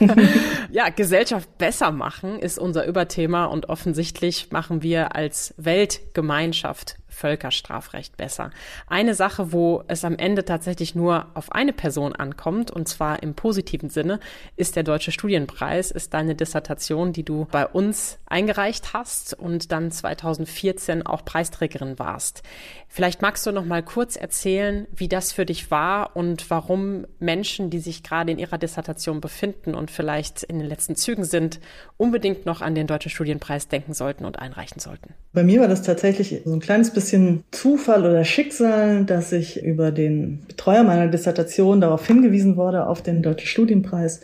ja, 0.71 0.89
Gesellschaft 0.89 1.57
besser 1.57 1.91
machen 1.91 2.37
ist 2.37 2.59
unser 2.59 2.85
Überthema 2.85 3.45
und 3.45 3.69
offensichtlich 3.69 4.51
machen 4.51 4.83
wir 4.83 5.15
als 5.15 5.53
Weltgemeinschaft 5.57 6.97
Völkerstrafrecht 7.11 8.17
besser. 8.17 8.49
Eine 8.87 9.13
Sache, 9.13 9.51
wo 9.51 9.83
es 9.87 10.03
am 10.05 10.17
Ende 10.17 10.43
tatsächlich 10.43 10.95
nur 10.95 11.27
auf 11.33 11.51
eine 11.51 11.73
Person 11.73 12.13
ankommt, 12.13 12.71
und 12.71 12.87
zwar 12.87 13.21
im 13.21 13.35
positiven 13.35 13.89
Sinne, 13.89 14.19
ist 14.55 14.75
der 14.75 14.83
Deutsche 14.83 15.11
Studienpreis, 15.11 15.91
ist 15.91 16.13
deine 16.13 16.35
Dissertation, 16.35 17.13
die 17.13 17.23
du 17.23 17.47
bei 17.51 17.67
uns 17.67 18.17
eingereicht 18.25 18.93
hast 18.93 19.33
und 19.33 19.71
dann 19.71 19.91
2014 19.91 21.05
auch 21.05 21.23
Preisträgerin 21.23 21.99
warst. 21.99 22.41
Vielleicht 22.87 23.21
magst 23.21 23.45
du 23.45 23.51
noch 23.51 23.65
mal 23.65 23.83
kurz 23.83 24.15
erzählen, 24.15 24.87
wie 24.91 25.07
das 25.07 25.20
für 25.29 25.45
dich 25.45 25.69
war 25.69 26.15
und 26.15 26.49
warum 26.49 27.05
Menschen, 27.19 27.69
die 27.69 27.79
sich 27.79 28.01
gerade 28.01 28.31
in 28.31 28.39
ihrer 28.39 28.57
Dissertation 28.57 29.21
befinden 29.21 29.75
und 29.75 29.91
vielleicht 29.91 30.43
in 30.43 30.59
den 30.59 30.67
letzten 30.67 30.95
Zügen 30.95 31.23
sind, 31.23 31.59
unbedingt 31.97 32.45
noch 32.45 32.61
an 32.61 32.75
den 32.75 32.87
Deutschen 32.87 33.11
Studienpreis 33.11 33.67
denken 33.67 33.93
sollten 33.93 34.25
und 34.25 34.39
einreichen 34.39 34.79
sollten. 34.79 35.13
Bei 35.33 35.43
mir 35.43 35.59
war 35.59 35.67
das 35.67 35.83
tatsächlich 35.83 36.41
so 36.45 36.53
ein 36.53 36.59
kleines 36.59 36.91
bisschen 36.91 37.11
bisschen 37.11 37.43
Zufall 37.51 38.05
oder 38.05 38.23
Schicksal, 38.23 39.05
dass 39.05 39.31
ich 39.31 39.63
über 39.63 39.91
den 39.91 40.45
Betreuer 40.47 40.83
meiner 40.83 41.07
Dissertation 41.07 41.81
darauf 41.81 42.05
hingewiesen 42.05 42.57
wurde, 42.57 42.87
auf 42.87 43.01
den 43.01 43.21
Deutschen 43.23 43.47
Studienpreis. 43.47 44.21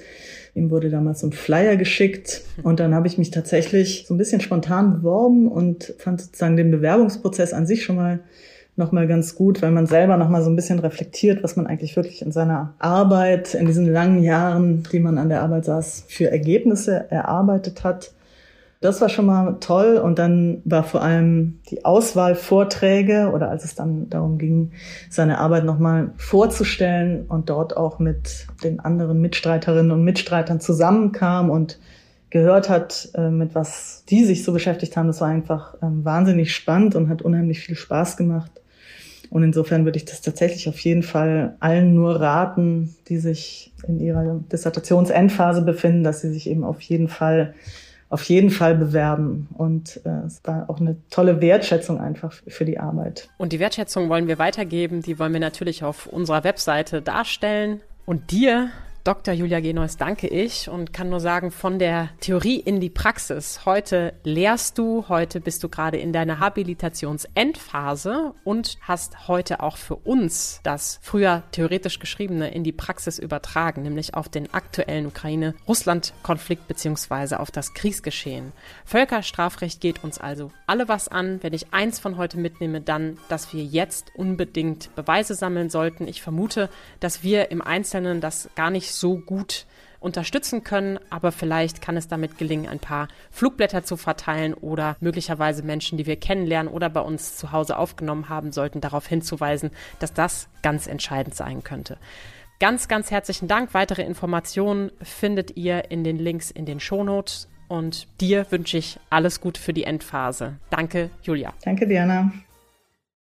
Ihm 0.53 0.71
wurde 0.71 0.89
damals 0.89 1.19
so 1.19 1.27
ein 1.27 1.33
Flyer 1.33 1.75
geschickt 1.75 2.41
und 2.63 2.79
dann 2.79 2.95
habe 2.95 3.07
ich 3.07 3.17
mich 3.17 3.31
tatsächlich 3.31 4.05
so 4.07 4.13
ein 4.13 4.17
bisschen 4.17 4.41
spontan 4.41 4.97
beworben 4.97 5.47
und 5.47 5.93
fand 5.99 6.21
sozusagen 6.21 6.55
den 6.55 6.71
Bewerbungsprozess 6.71 7.53
an 7.53 7.67
sich 7.67 7.83
schon 7.83 7.95
mal 7.95 8.19
nochmal 8.77 9.07
ganz 9.07 9.35
gut, 9.35 9.61
weil 9.61 9.71
man 9.71 9.87
selber 9.87 10.17
nochmal 10.17 10.43
so 10.43 10.49
ein 10.49 10.55
bisschen 10.55 10.79
reflektiert, 10.79 11.43
was 11.43 11.55
man 11.55 11.67
eigentlich 11.67 11.95
wirklich 11.95 12.21
in 12.21 12.31
seiner 12.31 12.73
Arbeit, 12.79 13.53
in 13.55 13.65
diesen 13.65 13.91
langen 13.91 14.21
Jahren, 14.23 14.83
die 14.91 14.99
man 14.99 15.17
an 15.17 15.29
der 15.29 15.41
Arbeit 15.41 15.65
saß, 15.65 16.05
für 16.07 16.29
Ergebnisse 16.29 17.09
erarbeitet 17.09 17.83
hat. 17.83 18.11
Das 18.79 19.01
war 19.01 19.09
schon 19.09 19.25
mal 19.25 19.57
toll. 19.59 19.97
Und 19.97 20.19
dann 20.19 20.61
war 20.63 20.83
vor 20.83 21.01
allem 21.01 21.59
die 21.71 21.83
Auswahlvorträge 21.83 23.31
oder 23.33 23.49
als 23.49 23.65
es 23.65 23.73
dann 23.73 24.09
darum 24.09 24.37
ging, 24.37 24.71
seine 25.09 25.39
Arbeit 25.39 25.65
nochmal 25.65 26.11
vorzustellen 26.17 27.25
und 27.27 27.49
dort 27.49 27.75
auch 27.75 27.97
mit 27.97 28.45
den 28.63 28.79
anderen 28.79 29.19
Mitstreiterinnen 29.19 29.91
und 29.91 30.03
Mitstreitern 30.03 30.59
zusammenkam 30.59 31.49
und 31.49 31.79
gehört 32.29 32.69
hat, 32.69 33.09
äh, 33.15 33.29
mit 33.29 33.55
was 33.55 34.03
die 34.09 34.25
sich 34.25 34.43
so 34.43 34.51
beschäftigt 34.51 34.95
haben. 34.97 35.07
Das 35.07 35.21
war 35.21 35.29
einfach 35.29 35.75
ähm, 35.81 36.05
wahnsinnig 36.05 36.53
spannend 36.53 36.93
und 36.95 37.09
hat 37.09 37.23
unheimlich 37.23 37.61
viel 37.61 37.75
Spaß 37.75 38.17
gemacht. 38.17 38.51
Und 39.29 39.43
insofern 39.43 39.85
würde 39.85 39.97
ich 39.97 40.05
das 40.05 40.21
tatsächlich 40.21 40.67
auf 40.69 40.79
jeden 40.79 41.03
Fall 41.03 41.55
allen 41.59 41.93
nur 41.93 42.19
raten, 42.19 42.95
die 43.07 43.17
sich 43.17 43.73
in 43.87 43.99
ihrer 43.99 44.39
Dissertationsendphase 44.51 45.61
befinden, 45.61 46.03
dass 46.03 46.21
sie 46.21 46.31
sich 46.31 46.49
eben 46.49 46.63
auf 46.63 46.81
jeden 46.81 47.07
Fall 47.07 47.53
auf 48.09 48.23
jeden 48.23 48.49
Fall 48.49 48.75
bewerben. 48.75 49.49
Und 49.57 49.99
äh, 50.05 50.25
es 50.25 50.39
war 50.45 50.69
auch 50.69 50.79
eine 50.79 50.95
tolle 51.09 51.41
Wertschätzung 51.41 51.99
einfach 51.99 52.33
für 52.47 52.63
die 52.63 52.79
Arbeit. 52.79 53.29
Und 53.37 53.51
die 53.51 53.59
Wertschätzung 53.59 54.09
wollen 54.09 54.27
wir 54.27 54.39
weitergeben. 54.39 55.01
Die 55.01 55.19
wollen 55.19 55.33
wir 55.33 55.39
natürlich 55.39 55.83
auf 55.83 56.07
unserer 56.07 56.43
Webseite 56.43 57.01
darstellen. 57.01 57.81
Und 58.05 58.31
dir 58.31 58.69
Dr. 59.07 59.33
Julia 59.33 59.61
Genois 59.61 59.95
danke 59.97 60.27
ich 60.27 60.67
und 60.67 60.91
kann 60.91 61.09
nur 61.09 61.21
sagen, 61.21 61.49
von 61.49 61.79
der 61.79 62.09
Theorie 62.19 62.59
in 62.59 62.81
die 62.81 62.89
Praxis. 62.89 63.61
Heute 63.65 64.11
lehrst 64.25 64.77
du, 64.77 65.05
heute 65.07 65.39
bist 65.39 65.63
du 65.63 65.69
gerade 65.69 65.95
in 65.95 66.11
deiner 66.11 66.41
Habilitationsendphase 66.41 68.33
und 68.43 68.77
hast 68.81 69.29
heute 69.29 69.61
auch 69.61 69.77
für 69.77 69.95
uns 69.95 70.59
das 70.63 70.99
früher 71.01 71.43
theoretisch 71.53 71.99
geschriebene 71.99 72.53
in 72.53 72.65
die 72.65 72.73
Praxis 72.73 73.17
übertragen, 73.17 73.83
nämlich 73.83 74.13
auf 74.13 74.27
den 74.27 74.53
aktuellen 74.53 75.05
Ukraine-Russland-Konflikt 75.05 76.67
beziehungsweise 76.67 77.39
auf 77.39 77.49
das 77.49 77.73
Kriegsgeschehen. 77.73 78.51
Völkerstrafrecht 78.83 79.79
geht 79.79 80.03
uns 80.03 80.17
also 80.17 80.51
alle 80.65 80.89
was 80.89 81.07
an. 81.07 81.41
Wenn 81.41 81.53
ich 81.53 81.73
eins 81.73 81.97
von 81.97 82.17
heute 82.17 82.37
mitnehme, 82.37 82.81
dann, 82.81 83.17
dass 83.29 83.53
wir 83.53 83.63
jetzt 83.63 84.11
unbedingt 84.15 84.93
Beweise 84.95 85.33
sammeln 85.33 85.69
sollten. 85.69 86.09
Ich 86.09 86.21
vermute, 86.21 86.67
dass 86.99 87.23
wir 87.23 87.51
im 87.51 87.61
Einzelnen 87.61 88.19
das 88.19 88.49
gar 88.55 88.69
nicht 88.69 88.96
so 88.99 89.17
gut 89.17 89.65
unterstützen 89.99 90.63
können, 90.63 90.99
aber 91.09 91.31
vielleicht 91.31 91.81
kann 91.81 91.97
es 91.97 92.07
damit 92.07 92.37
gelingen, 92.37 92.67
ein 92.67 92.79
paar 92.79 93.07
Flugblätter 93.31 93.83
zu 93.83 93.97
verteilen 93.97 94.53
oder 94.53 94.95
möglicherweise 94.99 95.63
Menschen, 95.63 95.97
die 95.97 96.05
wir 96.05 96.17
kennenlernen 96.17 96.71
oder 96.71 96.89
bei 96.89 97.01
uns 97.01 97.35
zu 97.35 97.51
Hause 97.51 97.77
aufgenommen 97.77 98.29
haben, 98.29 98.51
sollten 98.51 98.81
darauf 98.81 99.07
hinzuweisen, 99.07 99.71
dass 99.99 100.13
das 100.13 100.49
ganz 100.61 100.87
entscheidend 100.87 101.35
sein 101.35 101.63
könnte. 101.63 101.97
Ganz, 102.59 102.87
ganz 102.87 103.11
herzlichen 103.11 103.47
Dank. 103.47 103.73
Weitere 103.73 104.03
Informationen 104.03 104.91
findet 105.01 105.57
ihr 105.57 105.91
in 105.91 106.03
den 106.03 106.17
Links 106.17 106.49
in 106.51 106.65
den 106.65 106.79
Shownotes 106.79 107.47
und 107.67 108.07
dir 108.19 108.47
wünsche 108.49 108.77
ich 108.77 108.99
alles 109.09 109.41
Gute 109.41 109.61
für 109.61 109.73
die 109.73 109.83
Endphase. 109.83 110.55
Danke, 110.69 111.09
Julia. 111.21 111.53
Danke, 111.63 111.87
Diana. 111.87 112.31